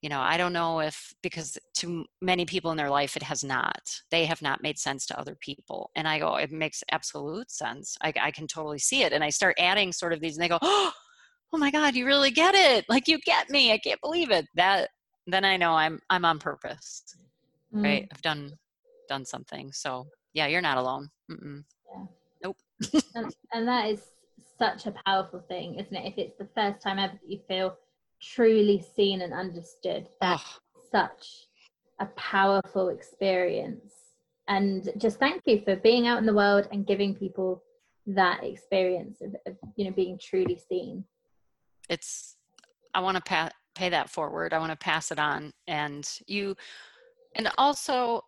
[0.02, 3.44] you know, I don't know if, because to many people in their life, it has
[3.44, 3.82] not.
[4.10, 5.92] They have not made sense to other people.
[5.96, 7.96] And I go, it makes absolute sense.
[8.02, 9.14] I, I can totally see it.
[9.14, 10.92] And I start adding sort of these, and they go, oh,
[11.54, 12.86] oh my God, you really get it.
[12.90, 13.72] Like you get me.
[13.72, 14.46] I can't believe it.
[14.56, 14.90] That,
[15.28, 17.04] then I know I'm, I'm on purpose,
[17.74, 17.84] mm.
[17.84, 18.08] right?
[18.12, 18.54] I've done,
[19.08, 19.72] done something.
[19.72, 21.10] So yeah, you're not alone.
[21.32, 21.64] Mm-mm.
[21.92, 22.06] Yeah.
[22.44, 22.58] Nope.
[23.16, 24.02] and, and that is
[24.58, 26.06] such a powerful thing, isn't it?
[26.06, 27.78] If it's the first time ever that you feel
[28.22, 30.80] truly seen and understood, that's oh.
[30.92, 31.48] such
[32.00, 33.94] a powerful experience.
[34.48, 37.64] And just thank you for being out in the world and giving people
[38.08, 41.04] that experience of, of you know being truly seen.
[41.90, 42.36] It's
[42.94, 44.54] I want to pa- pay that forward.
[44.54, 46.56] I want to pass it on, and you,
[47.36, 48.24] and also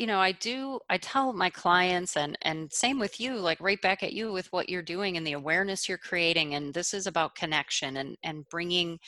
[0.00, 3.82] you know i do i tell my clients and and same with you like right
[3.82, 7.06] back at you with what you're doing and the awareness you're creating and this is
[7.06, 8.98] about connection and and bringing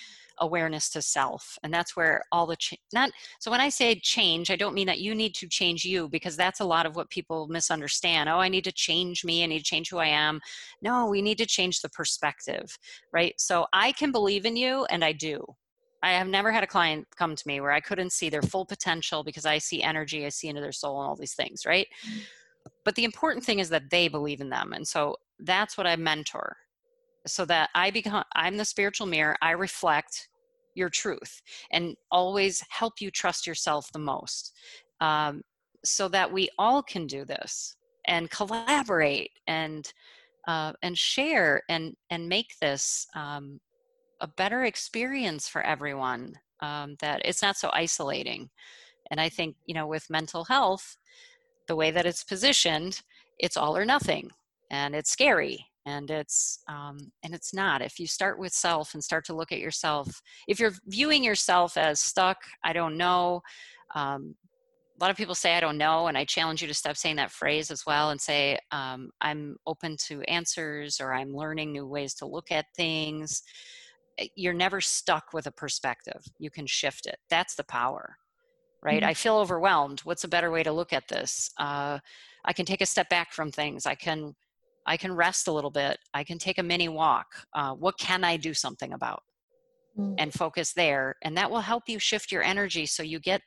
[0.40, 4.50] awareness to self and that's where all the ch- not so when i say change
[4.50, 7.08] i don't mean that you need to change you because that's a lot of what
[7.08, 8.28] people misunderstand.
[8.28, 10.40] Oh i need to change me i need to change who i am.
[10.82, 12.76] No we need to change the perspective
[13.14, 13.34] right?
[13.38, 15.42] So i can believe in you and i do
[16.02, 18.66] I have never had a client come to me where I couldn't see their full
[18.66, 21.86] potential because I see energy, I see into their soul, and all these things, right?
[22.06, 22.20] Mm.
[22.84, 24.72] But the important thing is that they believe in them.
[24.72, 26.56] And so that's what I mentor
[27.26, 30.28] so that I become, I'm the spiritual mirror, I reflect
[30.74, 34.52] your truth and always help you trust yourself the most
[35.00, 35.42] um,
[35.84, 37.76] so that we all can do this
[38.06, 39.92] and collaborate and
[40.48, 43.60] uh, and share and and make this um,
[44.22, 48.48] a better experience for everyone um, that it's not so isolating.
[49.10, 50.96] And i think you know with mental health
[51.68, 53.02] the way that it's positioned
[53.38, 54.30] it's all or nothing
[54.70, 57.82] and it's scary and it's um, and it's not.
[57.82, 61.76] If you start with self and start to look at yourself if you're viewing yourself
[61.76, 63.42] as stuck i don't know
[63.94, 64.34] um,
[64.98, 67.16] a lot of people say i don't know and i challenge you to stop saying
[67.16, 71.86] that phrase as well and say um, i'm open to answers or i'm learning new
[71.86, 73.42] ways to look at things
[74.34, 76.22] you're never stuck with a perspective.
[76.38, 77.18] You can shift it.
[77.30, 78.16] That's the power
[78.82, 79.00] right?
[79.00, 79.10] Mm-hmm.
[79.10, 80.00] i feel overwhelmed.
[80.00, 81.50] What's a better way to look at this?
[81.58, 81.98] Uh,
[82.44, 83.86] i can take a step back from things.
[83.86, 84.34] I can
[84.86, 85.98] i can rest a little bit.
[86.12, 87.26] I can take a mini walk.
[87.54, 89.22] Uh, what can i do something about?
[89.98, 90.14] Mm-hmm.
[90.16, 91.16] and focus there.
[91.20, 93.42] And that will help you shift your energy so you get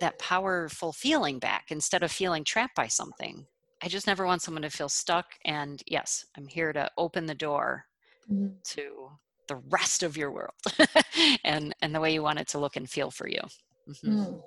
[0.00, 3.46] that powerful feeling back instead of feeling trapped by something.
[3.82, 5.26] I just never want someone to feel stuck.
[5.44, 7.84] And yes i'm here to open the door
[8.32, 8.54] mm-hmm.
[8.64, 9.10] to
[9.48, 10.52] the rest of your world
[11.44, 13.40] and and the way you want it to look and feel for you
[13.88, 14.20] mm-hmm.
[14.20, 14.42] mm.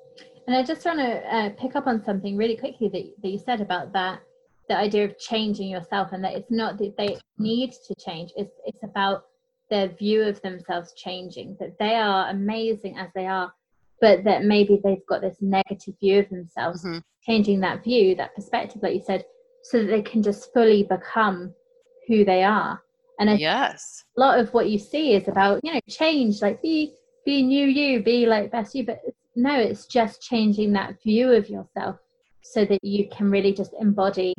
[0.48, 3.40] and i just want to uh, pick up on something really quickly that, that you
[3.40, 4.20] said about that
[4.70, 8.54] the idea of changing yourself and that it's not that they need to change it's
[8.66, 9.26] it's about
[9.70, 13.52] their view of themselves changing that they are amazing as they are
[14.00, 17.00] but that maybe they've got this negative view of themselves mm-hmm.
[17.26, 19.26] changing that view that perspective like you said
[19.64, 21.54] so that they can just fully become
[22.08, 22.82] who they are
[23.20, 24.04] and I yes.
[24.16, 26.94] a lot of what you see is about you know change like be
[27.26, 28.86] be new you be like best you.
[28.86, 29.02] But
[29.36, 31.98] no it's just changing that view of yourself
[32.42, 34.34] so that you can really just embody.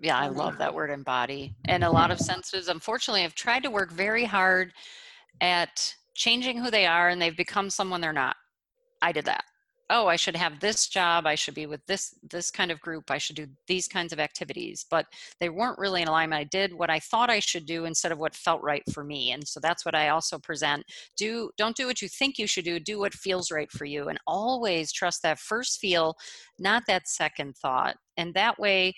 [0.00, 1.54] Yeah i love that word embody.
[1.66, 4.72] And a lot of senses, unfortunately have tried to work very hard
[5.40, 8.36] at changing who they are and they've become someone they're not.
[9.02, 9.44] I did that
[9.90, 13.10] oh i should have this job i should be with this this kind of group
[13.10, 15.06] i should do these kinds of activities but
[15.40, 16.40] they weren't really in alignment.
[16.40, 19.32] I did what i thought i should do instead of what felt right for me
[19.32, 20.84] and so that's what i also present.
[21.16, 24.08] Do don't do what you think you should do do what feels right for you
[24.08, 26.14] and always trust that first feel
[26.58, 28.94] not that second thought and that way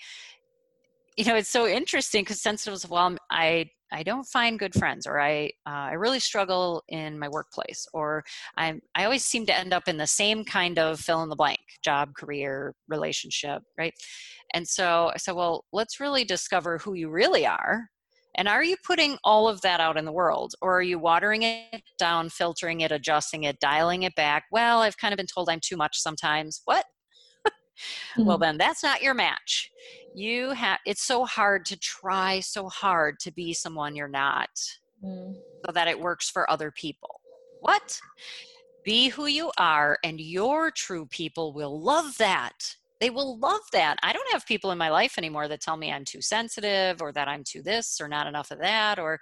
[1.17, 5.21] you know it's so interesting because sensitives well i I don't find good friends, or
[5.21, 8.25] I uh, I really struggle in my workplace, or
[8.57, 11.37] I'm I always seem to end up in the same kind of fill in the
[11.37, 13.95] blank job, career, relationship, right?
[14.55, 17.89] And so I said, well, let's really discover who you really are.
[18.35, 21.43] And are you putting all of that out in the world, or are you watering
[21.43, 24.45] it down, filtering it, adjusting it, dialing it back?
[24.51, 26.63] Well, I've kind of been told I'm too much sometimes.
[26.65, 26.87] What?
[28.13, 28.25] Mm-hmm.
[28.25, 29.71] well then that's not your match.
[30.15, 34.51] You have it's so hard to try so hard to be someone you're not.
[35.05, 35.35] Mm.
[35.67, 37.21] so that it works for other people.
[37.61, 38.01] What?
[38.85, 42.77] Be who you are and your true people will love that.
[43.01, 43.97] They will love that.
[44.05, 47.13] I don't have people in my life anymore that tell me i'm too sensitive or
[47.13, 49.19] that i'm too this or not enough of that or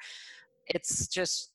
[0.66, 1.52] it's just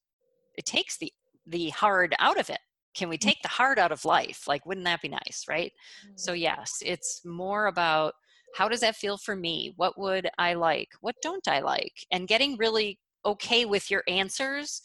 [0.57, 1.11] it takes the
[1.47, 2.59] the hard out of it
[2.95, 3.21] can we mm.
[3.21, 4.47] take the hard out of life?
[4.47, 5.71] Like wouldn't that be nice right?
[6.15, 6.39] So mm.
[6.39, 8.13] yes it's more about
[8.55, 9.73] how does that feel for me?
[9.75, 10.89] What would i like?
[11.01, 11.93] What don't i like?
[12.11, 14.81] And getting really okay with your answers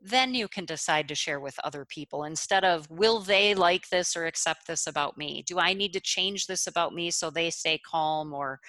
[0.00, 4.16] then you can decide to share with other people instead of will they like this
[4.16, 5.42] or accept this about me?
[5.46, 8.60] Do i need to change this about me so they stay calm or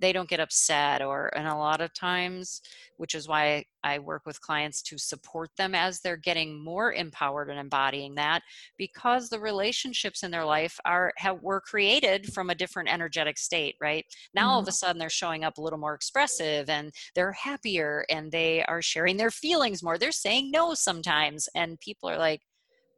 [0.00, 2.60] they don't get upset or and a lot of times
[2.96, 7.50] which is why i work with clients to support them as they're getting more empowered
[7.50, 8.42] and embodying that
[8.76, 13.76] because the relationships in their life are have, were created from a different energetic state
[13.80, 14.50] right now mm-hmm.
[14.50, 14.74] all of a mm-hmm.
[14.74, 19.16] sudden they're showing up a little more expressive and they're happier and they are sharing
[19.16, 22.40] their feelings more they're saying no sometimes and people are like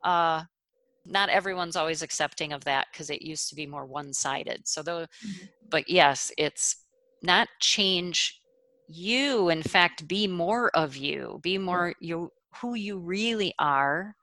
[0.05, 0.42] uh
[1.05, 5.00] not everyone's always accepting of that because it used to be more one-sided so though
[5.03, 5.46] mm-hmm.
[5.68, 6.82] but yes it's
[7.23, 8.41] not change
[8.89, 14.14] you in fact be more of you be more you who you really are.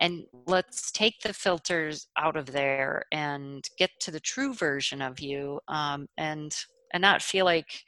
[0.00, 5.20] And let's take the filters out of there and get to the true version of
[5.20, 6.54] you um, and
[6.92, 7.84] and not feel like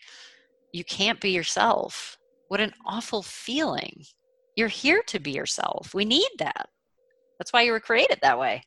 [0.72, 2.16] you can't be yourself.
[2.48, 4.04] What an awful feeling.
[4.56, 5.94] You're here to be yourself.
[5.94, 6.68] We need that.
[7.38, 8.62] That's why you were created that way.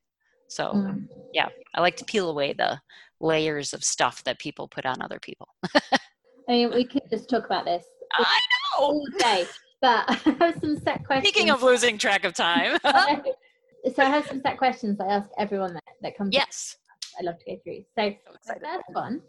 [0.48, 1.08] So mm.
[1.34, 2.80] yeah i like to peel away the
[3.22, 6.00] layers of stuff that people put on other people i
[6.48, 8.40] mean we could just talk about this i
[8.78, 9.46] know all day
[9.82, 11.28] but I have some set questions.
[11.28, 12.78] Speaking of losing track of time.
[12.84, 16.34] so I have some set questions I ask everyone that, that comes.
[16.34, 16.78] Yes.
[17.20, 17.84] I love to go through.
[17.98, 19.22] So, so the first one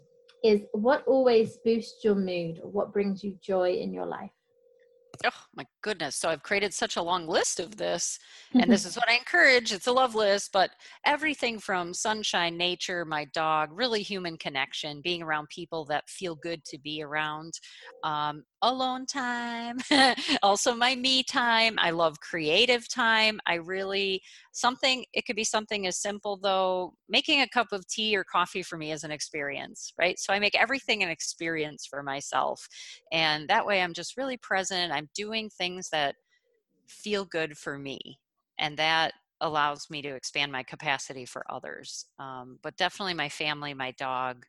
[0.43, 4.31] is what always boosts your mood what brings you joy in your life?
[5.25, 6.15] Oh my goodness.
[6.15, 8.17] So I've created such a long list of this,
[8.53, 9.73] and this is what I encourage.
[9.73, 10.71] It's a love list, but
[11.05, 16.63] everything from sunshine, nature, my dog, really human connection, being around people that feel good
[16.65, 17.53] to be around,
[18.03, 19.77] um, alone time,
[20.43, 21.75] also my me time.
[21.79, 23.39] I love creative time.
[23.45, 24.21] I really,
[24.53, 28.63] something, it could be something as simple though, making a cup of tea or coffee
[28.63, 30.17] for me is an experience, right?
[30.19, 32.65] So I make everything an experience for myself.
[33.11, 34.93] And that way I'm just really present.
[34.93, 36.15] I'm doing things that
[36.87, 38.19] feel good for me.
[38.59, 42.05] And that allows me to expand my capacity for others.
[42.19, 44.45] Um, but definitely my family, my dog,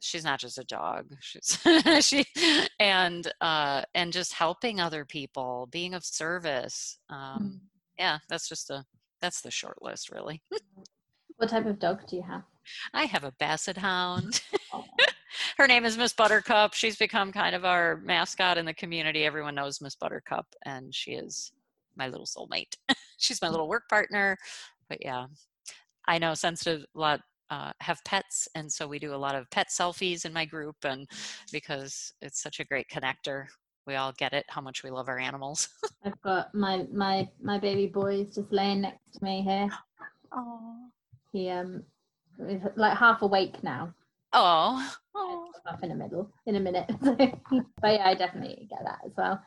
[0.00, 1.58] she's not just a dog she's
[2.06, 2.24] she
[2.78, 7.58] and uh and just helping other people being of service um mm.
[7.98, 8.84] yeah that's just a
[9.20, 10.42] that's the short list really
[11.36, 12.42] what type of dog do you have
[12.94, 14.42] i have a basset hound.
[15.58, 16.72] Her name is miss buttercup.
[16.72, 19.24] She's become kind of our mascot in the community.
[19.24, 21.52] Everyone knows miss buttercup and she is
[21.96, 22.74] my little soulmate.
[23.18, 24.36] She's my little work partner.
[24.88, 25.26] But yeah
[26.08, 29.48] i know sensitive a lot uh, have pets and so we do a lot of
[29.50, 31.08] pet selfies in my group and
[31.52, 33.46] because it's such a great connector
[33.86, 35.68] we all get it how much we love our animals.
[36.04, 39.68] I've got my my my baby boy is just laying next to me here.
[40.32, 40.88] Oh
[41.32, 41.84] he um
[42.76, 43.92] like half awake now.
[44.32, 44.96] Oh
[45.66, 46.90] up in the middle in a minute.
[47.80, 49.40] But yeah i definitely get that as well.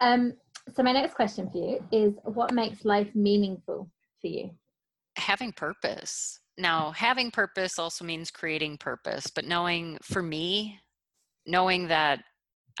[0.00, 0.34] Um
[0.74, 3.90] so my next question for you is what makes life meaningful
[4.20, 4.50] for you?
[5.16, 6.40] Having purpose.
[6.58, 10.80] Now having purpose also means creating purpose but knowing for me
[11.46, 12.24] knowing that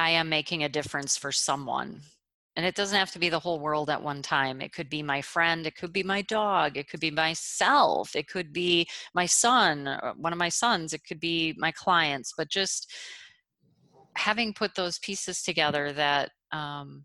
[0.00, 2.00] i am making a difference for someone
[2.56, 4.62] and it doesn't have to be the whole world at one time.
[4.62, 8.28] It could be my friend it could be my dog it could be myself it
[8.28, 12.48] could be my son uh, one of my sons it could be my clients but
[12.48, 12.92] just
[14.16, 17.04] having put those pieces together that um,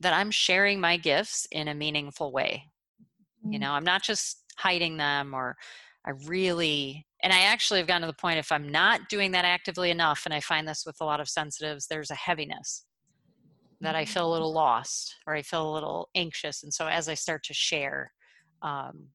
[0.00, 2.64] that i'm sharing my gifts in a meaningful way.
[3.44, 3.62] You mm.
[3.62, 5.56] know i'm not just hiding them or
[6.04, 9.44] I really, and I actually have gotten to the point if I'm not doing that
[9.44, 12.84] actively enough, and I find this with a lot of sensitives, there's a heaviness
[13.82, 16.62] that I feel a little lost or I feel a little anxious.
[16.62, 18.12] And so as I start to share,
[18.62, 19.08] um,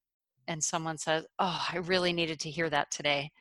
[0.47, 3.31] and someone says, Oh, I really needed to hear that today.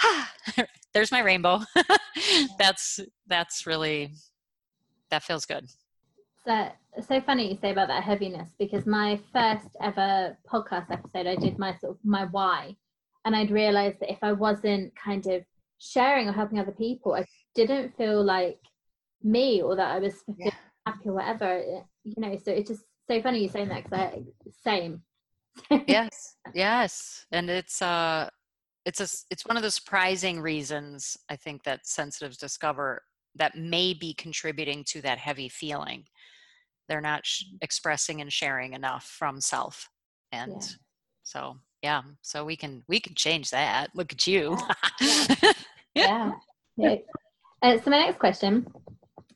[0.94, 1.60] There's my rainbow.
[2.58, 4.12] that's that's really
[5.10, 5.66] that feels good.
[6.46, 6.68] So
[7.00, 11.58] so funny you say about that heaviness because my first ever podcast episode, I did
[11.58, 12.76] my sort of my why,
[13.24, 15.42] and I'd realized that if I wasn't kind of
[15.78, 18.58] sharing or helping other people, I didn't feel like
[19.22, 20.50] me or that I was yeah.
[20.86, 21.62] happy or whatever.
[22.04, 24.22] You know, so it's just so funny you saying that because I
[24.62, 25.02] same.
[25.88, 28.28] yes, yes, and it's uh,
[28.84, 33.02] it's a it's one of the surprising reasons I think that sensitives discover
[33.36, 36.04] that may be contributing to that heavy feeling
[36.88, 37.58] they're not sh- mm.
[37.62, 39.88] expressing and sharing enough from self
[40.32, 40.68] and yeah.
[41.22, 44.56] so yeah so we can we can change that look at you
[45.00, 45.26] yeah
[45.94, 46.32] yeah,
[46.76, 46.94] yeah.
[47.62, 48.66] Uh, so my next question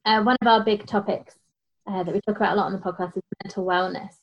[0.04, 1.34] uh, one of our big topics
[1.86, 4.14] uh, that we talk about a lot on the podcast is mental wellness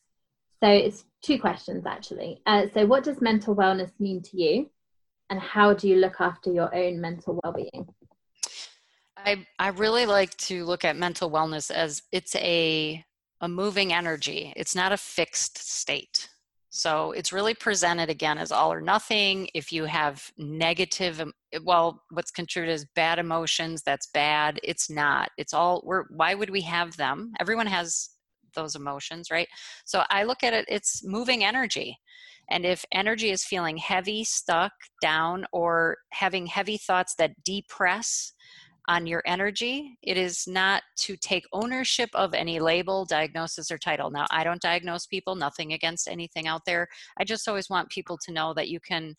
[0.61, 4.69] so it's two questions actually uh, so what does mental wellness mean to you
[5.29, 7.87] and how do you look after your own mental well-being
[9.17, 13.03] I, I really like to look at mental wellness as it's a
[13.41, 14.53] a moving energy.
[14.55, 16.29] It's not a fixed state.
[16.69, 19.49] So it's really presented again as all or nothing.
[19.53, 21.23] If you have negative,
[21.63, 24.59] well, what's contributed as bad emotions, that's bad.
[24.63, 25.31] It's not.
[25.37, 27.33] It's all, we're, why would we have them?
[27.39, 28.09] Everyone has
[28.53, 29.47] those emotions, right?
[29.85, 31.97] So I look at it, it's moving energy.
[32.49, 38.33] And if energy is feeling heavy, stuck, down, or having heavy thoughts that depress,
[38.87, 39.97] on your energy.
[40.01, 44.09] It is not to take ownership of any label, diagnosis, or title.
[44.09, 46.87] Now, I don't diagnose people, nothing against anything out there.
[47.19, 49.15] I just always want people to know that you can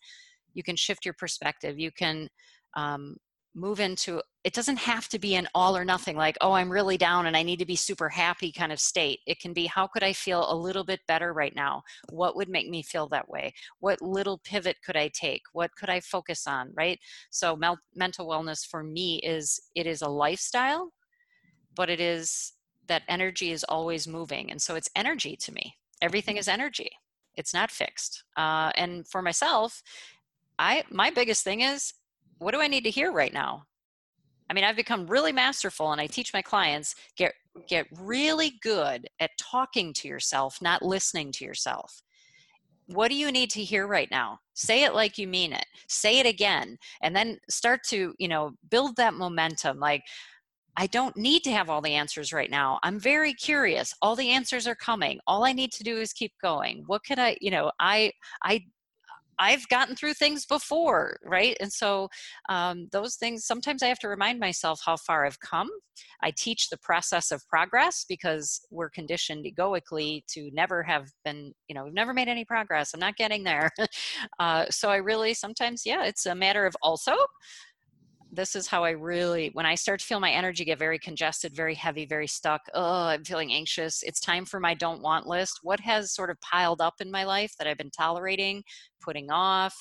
[0.55, 1.77] you can shift your perspective.
[1.77, 2.27] You can
[2.75, 3.17] um,
[3.55, 6.97] move into it doesn't have to be an all or nothing like oh i'm really
[6.97, 9.19] down and i need to be super happy kind of state.
[9.25, 11.83] It can be how could i feel a little bit better right now?
[12.09, 13.53] What would make me feel that way?
[13.79, 15.43] What little pivot could i take?
[15.53, 16.71] What could i focus on?
[16.75, 16.99] Right?
[17.31, 20.93] So mel- mental wellness for me is it is a lifestyle
[21.75, 22.53] but it is
[22.87, 25.75] that energy is always moving and so it's energy to me.
[26.01, 26.91] Everything is energy.
[27.35, 28.23] It's not fixed.
[28.37, 29.81] Uh, and for myself
[30.59, 31.93] i my biggest thing is
[32.39, 33.65] what do I need to hear right now?
[34.49, 37.33] I mean, I've become really masterful and I teach my clients get
[37.67, 42.01] get really good at talking to yourself, not listening to yourself.
[42.87, 44.39] What do you need to hear right now?
[44.53, 45.65] Say it like you mean it.
[45.87, 50.03] Say it again and then start to, you know, build that momentum like
[50.77, 52.79] I don't need to have all the answers right now.
[52.83, 53.93] I'm very curious.
[54.01, 55.19] All the answers are coming.
[55.27, 56.83] All I need to do is keep going.
[56.87, 58.13] What could I, you know, I
[58.43, 58.63] I
[59.39, 61.55] I've gotten through things before, right?
[61.59, 62.09] And so
[62.49, 65.69] um, those things, sometimes I have to remind myself how far I've come.
[66.21, 71.75] I teach the process of progress because we're conditioned egoically to never have been, you
[71.75, 72.91] know, we've never made any progress.
[72.93, 73.69] I'm not getting there.
[74.39, 77.13] uh, so I really sometimes, yeah, it's a matter of also
[78.31, 81.55] this is how I really, when I start to feel my energy get very congested,
[81.55, 84.03] very heavy, very stuck, oh, I'm feeling anxious.
[84.03, 85.59] It's time for my don't want list.
[85.63, 88.63] What has sort of piled up in my life that I've been tolerating,
[89.01, 89.75] putting off,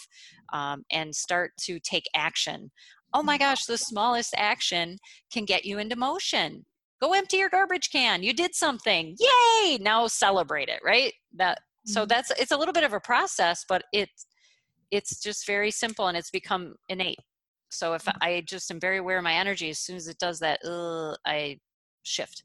[0.53, 2.71] um, and start to take action?
[3.13, 4.99] Oh my gosh, the smallest action
[5.33, 6.65] can get you into motion.
[7.01, 8.23] Go empty your garbage can.
[8.23, 9.17] You did something.
[9.19, 9.79] Yay!
[9.79, 11.13] Now celebrate it, right?
[11.37, 12.09] That so mm-hmm.
[12.09, 14.27] that's it's a little bit of a process, but it's
[14.91, 17.19] it's just very simple and it's become innate
[17.69, 18.19] so if mm-hmm.
[18.23, 21.17] I just am very aware of my energy, as soon as it does that, uh,
[21.27, 21.59] I
[22.03, 22.45] shift.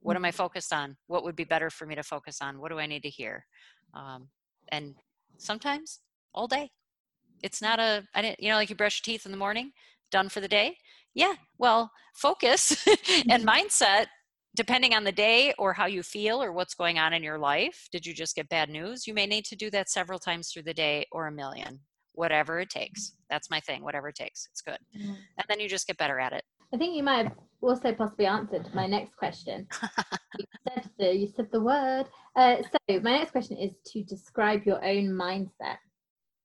[0.00, 0.36] What am I mm-hmm.
[0.36, 0.96] focused on?
[1.06, 2.60] What would be better for me to focus on?
[2.60, 3.44] What do I need to hear?
[3.94, 4.28] Um,
[4.70, 4.94] and
[5.38, 6.00] sometimes
[6.34, 6.70] all day.
[7.42, 9.72] It's not a, I didn't, you know, like you brush your teeth in the morning,
[10.10, 10.76] done for the day.
[11.14, 12.96] Yeah, well, focus and
[13.44, 13.48] mm-hmm.
[13.48, 14.06] mindset,
[14.54, 17.88] depending on the day or how you feel or what's going on in your life.
[17.92, 19.06] Did you just get bad news?
[19.06, 21.80] You may need to do that several times through the day or a million
[22.16, 23.12] whatever it takes.
[23.30, 24.48] That's my thing, whatever it takes.
[24.50, 24.78] It's good.
[24.98, 25.16] Mm.
[25.38, 26.42] And then you just get better at it.
[26.74, 29.68] I think you might have also possibly answered my next question.
[30.38, 32.06] you, said the, you said the word.
[32.34, 35.78] Uh, so my next question is to describe your own mindset.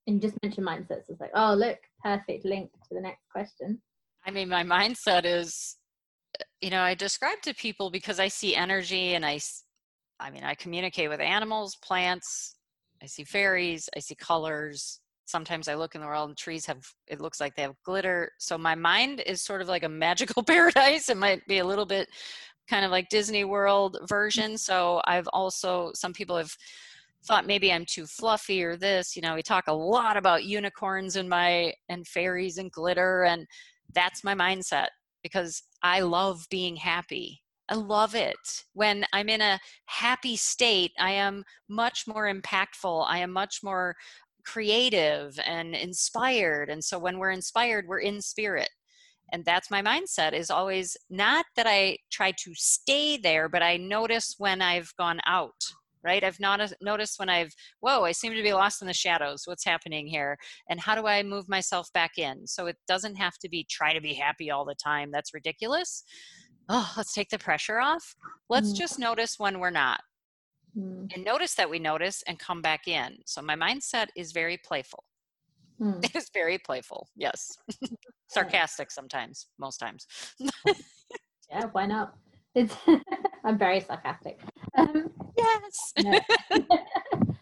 [0.08, 1.10] And you just mentioned mindsets.
[1.10, 3.82] It's like, oh, look, perfect link to the next question.
[4.26, 5.78] I mean, my mindset is,
[6.62, 9.40] you know, I describe to people because I see energy and I,
[10.20, 12.56] I mean, I communicate with animals, plants,
[13.02, 15.01] I see fairies, I see colors,
[15.32, 18.32] sometimes I look in the world and trees have, it looks like they have glitter.
[18.38, 21.10] So my mind is sort of like a magical paradise.
[21.10, 22.10] It might be a little bit
[22.70, 24.08] kind of like Disney World mm.
[24.08, 24.58] version.
[24.58, 26.56] So I've also, some people have
[27.26, 31.16] thought maybe I'm too fluffy or this, you know, we talk a lot about unicorns
[31.16, 33.24] and my, and fairies and glitter.
[33.24, 33.46] And
[33.94, 34.88] that's my mindset
[35.24, 37.42] because I love being happy.
[37.70, 38.66] I love it.
[38.74, 43.06] When I'm in a happy state, I am much more impactful.
[43.08, 43.96] I am much more
[44.44, 46.70] creative and inspired.
[46.70, 48.70] And so when we're inspired, we're in spirit.
[49.32, 53.78] And that's my mindset is always not that I try to stay there, but I
[53.78, 55.56] notice when I've gone out,
[56.04, 56.24] right?
[56.24, 59.44] I've not noticed when I've, whoa, I seem to be lost in the shadows.
[59.46, 60.38] What's happening here?
[60.70, 62.46] And how do I move myself back in?
[62.46, 65.12] So it doesn't have to be try to be happy all the time.
[65.12, 66.04] That's ridiculous.
[66.68, 68.16] Oh, let's take the pressure off.
[68.50, 68.78] Let's mm.
[68.78, 70.02] just notice when we're not
[70.78, 71.14] mm.
[71.14, 73.18] and notice that we notice and come back in.
[73.26, 75.04] So my mindset is very playful.
[75.82, 76.06] Mm.
[76.06, 77.10] It is very playful.
[77.16, 77.58] Yes.
[78.30, 80.06] Sarcastic sometimes, most times.
[81.50, 82.14] yeah, why not?
[82.54, 82.76] It's
[83.44, 84.40] I'm very sarcastic.
[84.78, 85.94] Um, yes.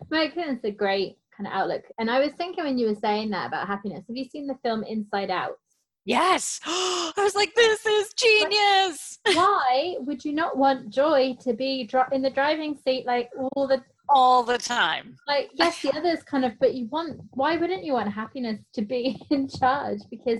[0.10, 1.84] my goodness, a great kind of outlook.
[2.00, 4.58] And I was thinking when you were saying that about happiness, have you seen the
[4.64, 5.58] film Inside Out?
[6.06, 6.60] Yes.
[6.66, 9.20] I was like, this is genius.
[9.34, 13.84] Why would you not want Joy to be in the driving seat like all the
[14.08, 15.16] all the time?
[15.28, 17.20] Like, yes, the others kind of, but you want.
[17.32, 20.00] Why wouldn't you want happiness to be in charge?
[20.10, 20.40] Because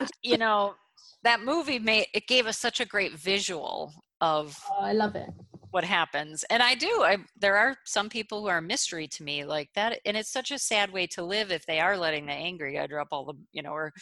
[0.00, 0.74] uh, you know
[1.22, 4.58] that movie made it gave us such a great visual of.
[4.70, 5.28] Oh, I love it
[5.74, 9.44] what happens and i do i there are some people who are mystery to me
[9.44, 12.32] like that and it's such a sad way to live if they are letting the
[12.32, 13.92] angry guy drop all the you know or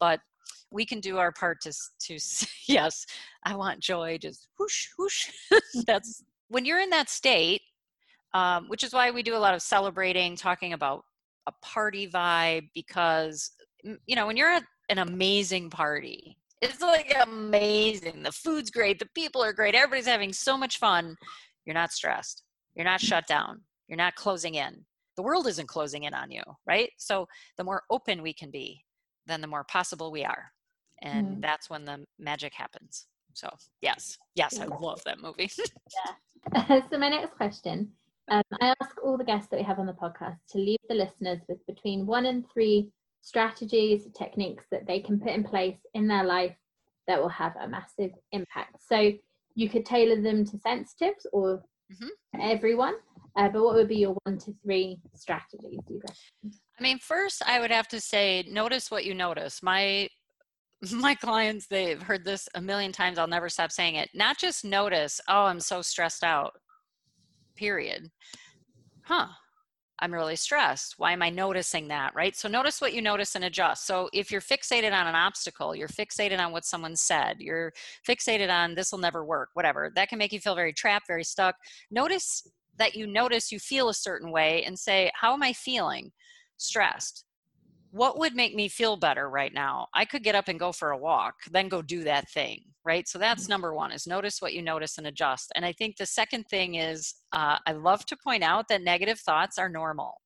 [0.00, 0.20] but
[0.70, 2.18] we can do our part to to
[2.68, 3.06] yes
[3.44, 5.28] i want joy just whoosh whoosh.
[5.86, 7.62] That's when you're in that state
[8.34, 11.02] um, which is why we do a lot of celebrating talking about
[11.46, 13.52] a party vibe because
[13.82, 18.24] you know when you're at an amazing party it's like amazing.
[18.24, 21.16] The food's great the people are great everybody's having so much fun.
[21.64, 22.42] You're not stressed
[22.74, 24.84] you're not shut down you're not closing in.
[25.16, 26.90] The world isn't closing in on you right?
[26.98, 27.26] So
[27.56, 28.82] the more open we can be
[29.28, 30.52] then the more possible we are
[31.02, 31.42] and Mm.
[31.42, 33.48] that's when the magic happens so
[33.80, 35.50] yes yes i love that movie
[36.56, 36.80] yeah.
[36.90, 37.92] so my next question
[38.30, 40.94] um, i ask all the guests that we have on the podcast to leave the
[40.94, 42.90] listeners with between one and three
[43.22, 46.56] strategies techniques that they can put in place in their life
[47.06, 49.12] that will have a massive impact so
[49.54, 52.08] you could tailor them to sensitives or Mhm.
[52.40, 52.94] everyone
[53.38, 56.60] uh, but what would be your one to three strategies you recommend?
[56.78, 59.62] I mean, first, I would have to say, notice what you notice.
[59.62, 60.08] My
[60.92, 63.18] my clients, they've heard this a million times.
[63.18, 64.10] I'll never stop saying it.
[64.14, 66.52] Not just notice, oh, I'm so stressed out.
[67.56, 68.10] Period.
[69.02, 69.28] Huh.
[70.00, 70.94] I'm really stressed.
[70.98, 72.14] Why am I noticing that?
[72.14, 72.36] Right.
[72.36, 73.84] So notice what you notice and adjust.
[73.84, 77.72] So if you're fixated on an obstacle, you're fixated on what someone said, you're
[78.08, 81.24] fixated on this will never work, whatever, that can make you feel very trapped, very
[81.24, 81.56] stuck.
[81.90, 82.46] Notice
[82.78, 86.12] that you notice you feel a certain way and say, How am I feeling?
[86.56, 87.24] Stressed.
[87.90, 89.88] What would make me feel better right now?
[89.94, 93.08] I could get up and go for a walk, then go do that thing, right?
[93.08, 95.52] So that's number one is notice what you notice and adjust.
[95.56, 99.20] And I think the second thing is uh, I love to point out that negative
[99.20, 100.20] thoughts are normal.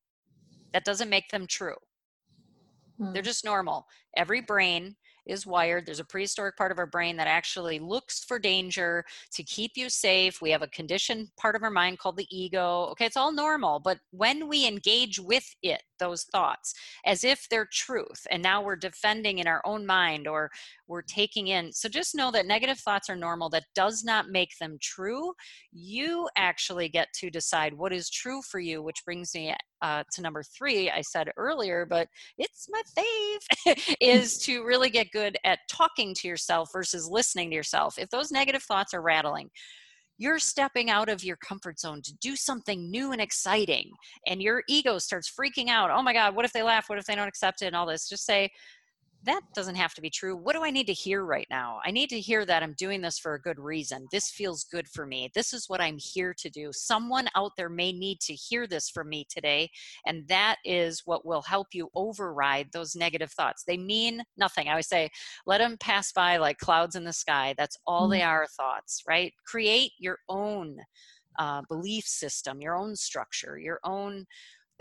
[0.73, 1.77] That doesn't make them true.
[3.13, 3.27] They're Hmm.
[3.27, 3.87] just normal.
[4.17, 4.97] Every brain
[5.27, 5.87] is wired.
[5.87, 9.89] There's a prehistoric part of our brain that actually looks for danger to keep you
[9.89, 10.43] safe.
[10.43, 12.89] We have a conditioned part of our mind called the ego.
[12.93, 13.79] Okay, it's all normal.
[13.81, 16.75] But when we engage with it, those thoughts,
[17.07, 20.51] as if they're truth, and now we're defending in our own mind or
[20.89, 21.73] we're taking in.
[21.73, 23.49] So just know that negative thoughts are normal.
[23.49, 25.33] That does not make them true.
[25.71, 30.23] You actually get to decide what is true for you, which brings me uh, to
[30.23, 30.91] number three.
[30.91, 36.29] I said earlier, but it's my fave, is to really get good at talking to
[36.29, 37.99] yourself versus listening to yourself.
[37.99, 39.51] If those negative thoughts are rattling,
[40.23, 43.91] you're stepping out of your comfort zone to do something new and exciting,
[44.29, 45.91] and your ego starts freaking out.
[45.91, 46.89] Oh my God, what if they laugh?
[46.89, 47.67] What if they don't accept it?
[47.67, 48.09] And all this.
[48.09, 48.49] Just say,
[49.25, 50.37] that doesn't have to be true.
[50.37, 51.79] What do I need to hear right now?
[51.85, 54.07] I need to hear that I'm doing this for a good reason.
[54.11, 55.31] This feels good for me.
[55.35, 56.71] This is what I'm here to do.
[56.73, 59.71] Someone out there may need to hear this from me today.
[60.07, 63.65] And that is what will help you override those negative thoughts.
[63.65, 64.69] They mean nothing.
[64.69, 65.11] I always say,
[65.47, 67.55] let them pass by like clouds in the sky.
[67.57, 69.33] That's all they are thoughts, right?
[69.47, 70.79] Create your own
[71.39, 74.27] uh, belief system, your own structure, your own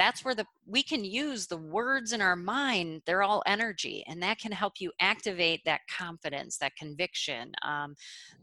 [0.02, 4.22] that's where the we can use the words in our mind they're all energy and
[4.22, 7.96] that can help you activate that confidence that conviction um,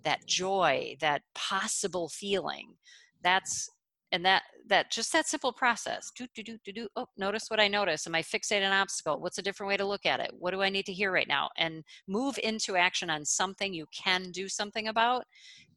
[0.05, 2.75] that joy that possible feeling.
[3.23, 3.69] That's
[4.11, 7.61] and that that just that simple process do do do do do oh notice what
[7.61, 9.21] i notice am i fixated on an obstacle?
[9.21, 10.31] What's a different way to look at it?
[10.39, 11.51] What do i need to hear right now?
[11.59, 15.25] And move into action on something you can do something about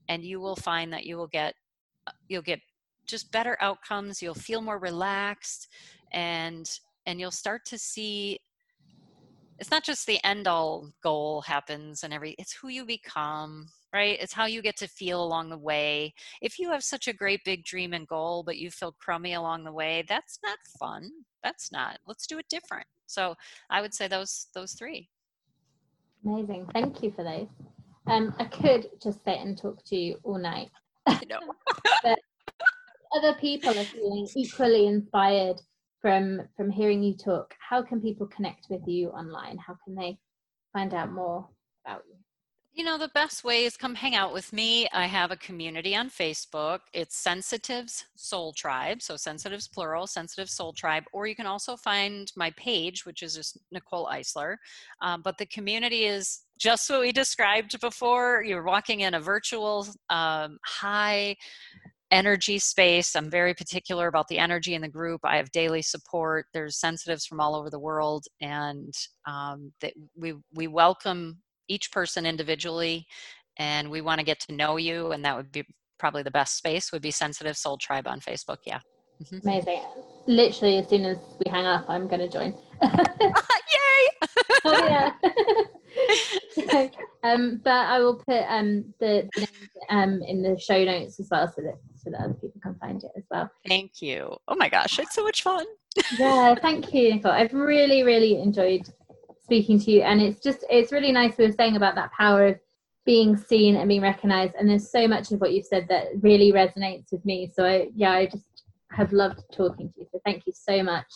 [0.07, 1.55] and you will find that you will get
[2.07, 2.59] uh, you'll get
[3.07, 5.67] just better outcomes you'll feel more relaxed
[6.13, 8.39] and and you'll start to see
[9.59, 14.17] it's not just the end all goal happens and every it's who you become right?
[14.21, 16.13] It's how you get to feel along the way.
[16.41, 19.63] If you have such a great big dream and goal but you feel crummy along
[19.63, 21.11] the way that's not fun.
[21.43, 22.87] That's not let's do it different.
[23.05, 23.35] So
[23.69, 25.09] i would say those those three.
[26.25, 26.67] Amazing.
[26.73, 27.47] Thank you for those.
[28.07, 30.69] Um i could just sit and talk to you all night.
[31.07, 31.39] You know
[33.15, 35.61] other people are feeling equally inspired
[36.01, 40.17] from from hearing you talk how can people connect with you online how can they
[40.73, 41.47] find out more
[41.85, 42.15] about you
[42.73, 44.87] You know, the best way is come hang out with me.
[44.93, 46.79] I have a community on Facebook.
[46.93, 49.01] It's Sensitives Soul Tribe.
[49.01, 51.03] So Sensitives plural, Sensitive Soul Tribe.
[51.11, 54.55] Or you can also find my page, which is just Nicole Eisler.
[55.01, 58.41] Um, but the community is just what we described before.
[58.41, 61.35] You're walking in a virtual um, high
[62.11, 63.15] energy space.
[63.15, 65.21] I'm very particular about the energy in the group.
[65.23, 66.45] I have daily support.
[66.53, 68.93] There's sensitives from all over the world, and
[69.25, 73.05] um, that we we welcome each person individually,
[73.57, 75.11] and we want to get to know you.
[75.11, 75.63] And that would be
[75.97, 76.91] probably the best space.
[76.91, 78.57] Would be Sensitive Soul Tribe on Facebook.
[78.65, 78.79] Yeah.
[79.23, 79.43] Mhm.
[79.43, 79.81] amazing
[80.25, 84.27] literally as soon as we hang up i'm going to join Yay!
[84.65, 85.11] oh yeah
[86.51, 86.89] So,
[87.23, 89.47] um but i will put um the, the
[89.89, 93.03] um in the show notes as well so that so that other people can find
[93.03, 93.51] it as well.
[93.67, 94.35] Thank you.
[94.47, 95.65] Oh my gosh, it's so much fun.
[96.17, 97.31] yeah thank you nicole.
[97.31, 98.89] I've really really enjoyed
[99.43, 102.47] speaking to you and it's just it's really nice we were saying about that power
[102.47, 102.59] of
[103.05, 106.51] being seen and being recognized and there's so much of what you've said that really
[106.51, 107.51] resonates with me.
[107.53, 110.07] So I, yeah i just have loved talking to you.
[110.11, 111.07] So thank you so much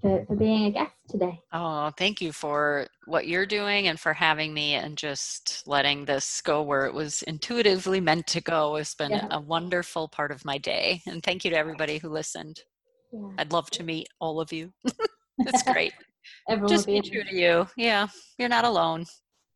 [0.00, 4.12] for, for being a guest today Oh, thank you for what you're doing and for
[4.12, 8.76] having me and just letting this go where it was intuitively meant to go.
[8.76, 9.28] It's been Yeah.
[9.30, 11.00] a wonderful part of my day.
[11.06, 12.60] And thank you to everybody who listened.
[13.12, 14.70] yeah I'd love to meet all of you.
[15.38, 15.94] it's great.
[16.50, 17.66] everyone Just be true to you.
[17.78, 18.08] Yeah,
[18.38, 19.06] you're not alone.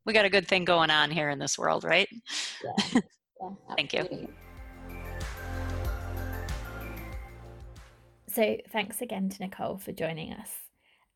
[0.07, 2.09] we got a good thing going on here in this world, right?
[2.65, 3.01] Yeah
[3.77, 4.29] Thank you.
[8.33, 10.49] So, thanks again to Nicole for joining us.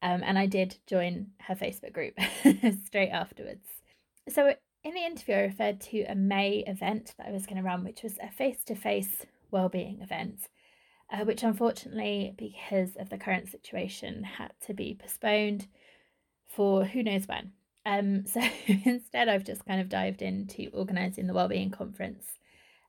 [0.02, 2.12] Um, and I did join her Facebook group
[2.84, 3.66] straight afterwards.
[4.28, 4.52] So,
[4.84, 7.84] in the interview, I referred to a May event that I was going to run,
[7.84, 10.40] which was a face to face wellbeing event,
[11.10, 15.68] uh, which unfortunately, because of the current situation, had to be postponed
[16.46, 17.52] for who knows when.
[17.86, 22.26] Um, so instead, I've just kind of dived into organising the wellbeing conference,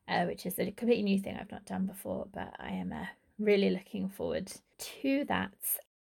[0.06, 3.06] uh, which is a completely new thing I've not done before, but I am uh,
[3.40, 5.54] really looking forward to that.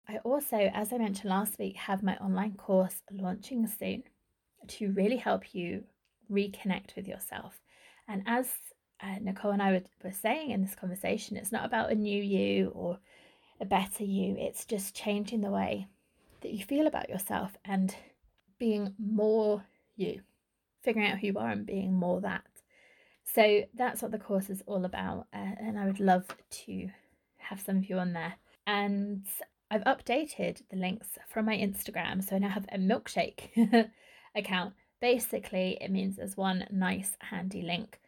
[0.08, 4.04] I also, as I mentioned last week, have my online course launching soon
[4.68, 5.84] to really help you
[6.32, 7.60] reconnect with yourself.
[8.08, 8.48] And as
[9.02, 12.22] uh, Nicole and I were, were saying in this conversation, it's not about a new
[12.22, 13.00] you or
[13.60, 15.88] a better you, it's just changing the way
[16.42, 17.96] that you feel about yourself and
[18.58, 19.64] being more
[19.96, 20.22] you,
[20.84, 22.44] figuring out who you are and being more that.
[23.24, 25.28] So that's what the course is all about.
[25.34, 26.28] Uh, and I would love
[26.66, 26.90] to
[27.42, 28.36] have some of you on there.
[28.68, 29.26] And
[29.70, 32.24] I've updated the links from my Instagram.
[32.24, 33.90] So I now have a milkshake
[34.36, 34.74] account.
[35.00, 38.00] Basically, it means there's one nice handy link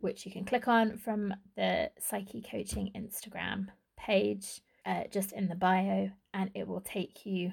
[0.00, 3.66] which you can click on from the Psyche Coaching Instagram
[3.96, 7.52] page uh, just in the bio, and it will take you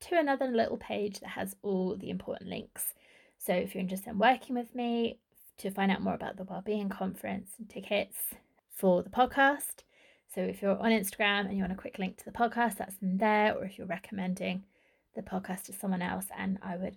[0.00, 2.94] to another little page that has all the important links.
[3.38, 5.18] So if you're interested in working with me
[5.58, 8.16] to find out more about the Wellbeing Conference and tickets
[8.70, 9.82] for the podcast,
[10.34, 12.96] so if you're on Instagram and you want a quick link to the podcast, that's
[13.00, 14.64] in there, or if you're recommending
[15.14, 16.96] the podcast to someone else, and I would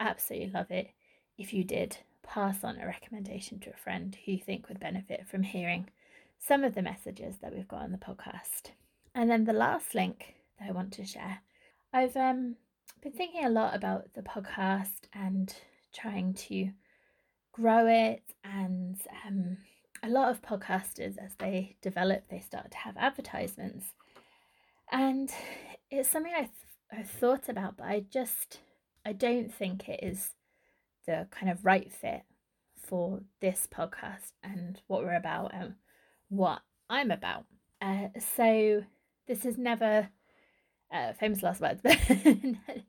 [0.00, 0.90] absolutely love it
[1.38, 5.26] if you did pass on a recommendation to a friend who you think would benefit
[5.28, 5.88] from hearing
[6.38, 8.72] some of the messages that we've got on the podcast.
[9.14, 11.40] And then the last link that I want to share
[11.94, 12.56] I've um,
[13.02, 15.54] been thinking a lot about the podcast and
[15.94, 16.70] trying to
[17.52, 18.24] grow it.
[18.42, 19.58] And um,
[20.04, 23.86] a lot of podcasters, as they develop, they start to have advertisements.
[24.92, 25.30] And
[25.90, 26.50] it's something I th-
[26.92, 28.60] I've thought about, but I just
[29.06, 30.30] I don't think it is
[31.06, 32.22] the kind of right fit
[32.76, 35.74] for this podcast and what we're about and
[36.28, 36.60] what
[36.90, 37.46] I'm about.
[37.80, 38.84] Uh, so
[39.26, 40.08] this is never
[40.92, 41.98] uh, famous last words, but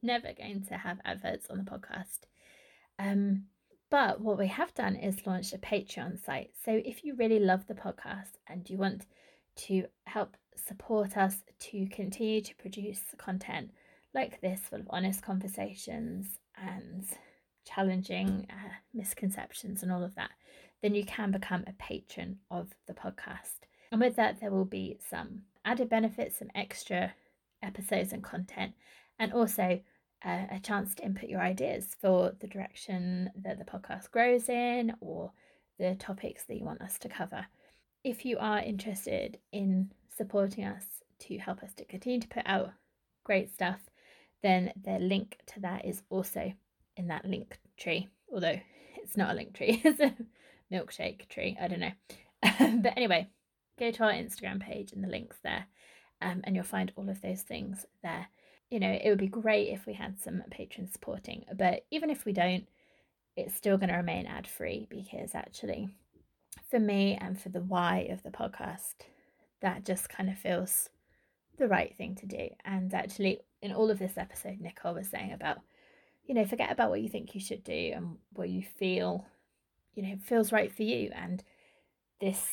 [0.01, 2.19] never going to have adverts on the podcast.
[2.99, 3.45] Um,
[3.95, 6.51] but what we have done is launched a Patreon site.
[6.65, 9.05] So if you really love the podcast and you want
[9.67, 10.35] to help
[10.67, 13.71] support us to continue to produce content
[14.13, 16.27] like this, full of honest conversations
[16.57, 17.05] and
[17.63, 20.31] challenging uh, misconceptions and all of that,
[20.81, 23.59] then you can become a patron of the podcast.
[23.93, 27.13] And with that, there will be some added benefits, some extra
[27.63, 28.73] episodes and content,
[29.19, 29.79] and also
[30.25, 34.93] uh, a chance to input your ideas for the direction that the podcast grows in
[34.99, 35.31] or
[35.77, 37.45] the topics that you want us to cover.
[38.03, 40.85] If you are interested in supporting us
[41.19, 42.71] to help us to continue to put out
[43.23, 43.79] great stuff,
[44.41, 46.53] then the link to that is also
[46.97, 48.07] in that link tree.
[48.31, 48.59] Although
[48.97, 50.15] it's not a link tree, it's a
[50.71, 51.57] milkshake tree.
[51.59, 51.91] I don't know.
[52.81, 53.29] but anyway,
[53.77, 55.65] go to our Instagram page and the link's there
[56.21, 58.27] um, and you'll find all of those things there.
[58.69, 62.25] You know, it would be great if we had some patrons supporting, but even if
[62.25, 62.67] we don't,
[63.35, 65.89] it's still going to remain ad free because actually,
[66.69, 68.93] for me and for the why of the podcast,
[69.61, 70.89] that just kind of feels
[71.57, 72.49] the right thing to do.
[72.63, 75.57] And actually, in all of this episode, Nicole was saying about,
[76.25, 79.25] you know, forget about what you think you should do and what you feel,
[79.93, 81.11] you know, feels right for you.
[81.13, 81.43] And
[82.19, 82.47] this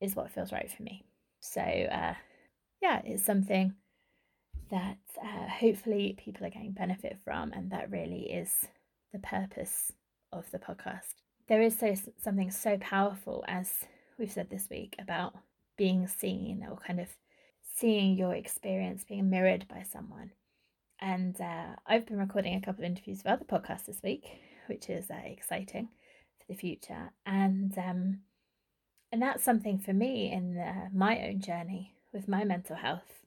[0.00, 1.04] is what feels right for me.
[1.40, 2.14] So, uh,
[2.80, 3.74] yeah, it's something
[4.70, 8.66] that uh, hopefully people are getting benefit from, and that really is
[9.12, 9.92] the purpose
[10.32, 11.14] of the podcast.
[11.48, 13.70] There is so something so powerful, as
[14.18, 15.34] we've said this week, about
[15.76, 17.08] being seen or kind of
[17.76, 20.32] seeing your experience being mirrored by someone.
[21.00, 24.24] And uh, I've been recording a couple of interviews for other podcasts this week,
[24.66, 25.88] which is uh, exciting
[26.38, 27.12] for the future.
[27.24, 28.20] And um,
[29.10, 33.17] and that's something for me in uh, my own journey with my mental health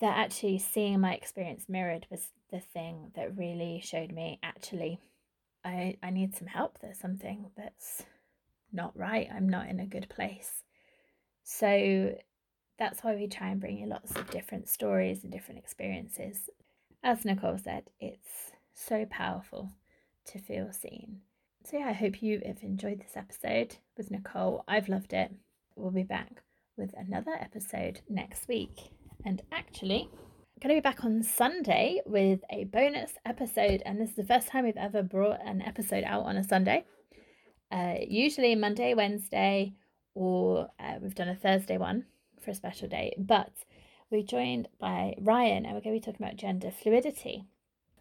[0.00, 5.00] that actually seeing my experience mirrored was the thing that really showed me actually
[5.66, 6.78] I, I need some help.
[6.78, 8.04] There's something that's
[8.72, 9.28] not right.
[9.34, 10.62] I'm not in a good place.
[11.42, 12.14] So
[12.78, 16.50] that's why we try and bring you lots of different stories and different experiences.
[17.02, 19.72] As Nicole said, it's so powerful
[20.26, 21.20] to feel seen.
[21.64, 24.62] So, yeah, I hope you have enjoyed this episode with Nicole.
[24.68, 25.32] I've loved it.
[25.74, 26.42] We'll be back
[26.76, 28.95] with another episode next week.
[29.26, 34.10] And actually, I'm going to be back on Sunday with a bonus episode, and this
[34.10, 36.84] is the first time we've ever brought an episode out on a Sunday.
[37.72, 39.74] Uh, usually Monday, Wednesday,
[40.14, 42.04] or uh, we've done a Thursday one
[42.40, 43.50] for a special day, but
[44.12, 47.46] we're joined by Ryan, and we're going to be talking about gender fluidity.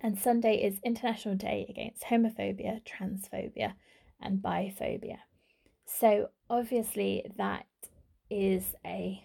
[0.02, 3.74] And Sunday is International Day Against Homophobia, Transphobia,
[4.22, 5.18] and Biphobia.
[5.88, 7.66] So obviously that
[8.30, 9.24] is a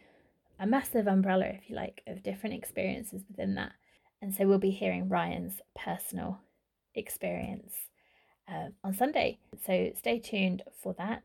[0.61, 3.73] a massive umbrella, if you like, of different experiences within that.
[4.23, 6.39] And so we'll be hearing Ryan's personal
[6.95, 7.73] experience
[8.47, 9.39] uh, on Sunday.
[9.65, 11.23] So stay tuned for that.